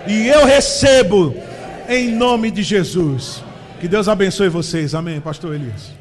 [0.06, 1.51] e eu recebo
[1.90, 3.44] em nome de Jesus.
[3.80, 4.94] Que Deus abençoe vocês.
[4.94, 6.01] Amém, Pastor Elias.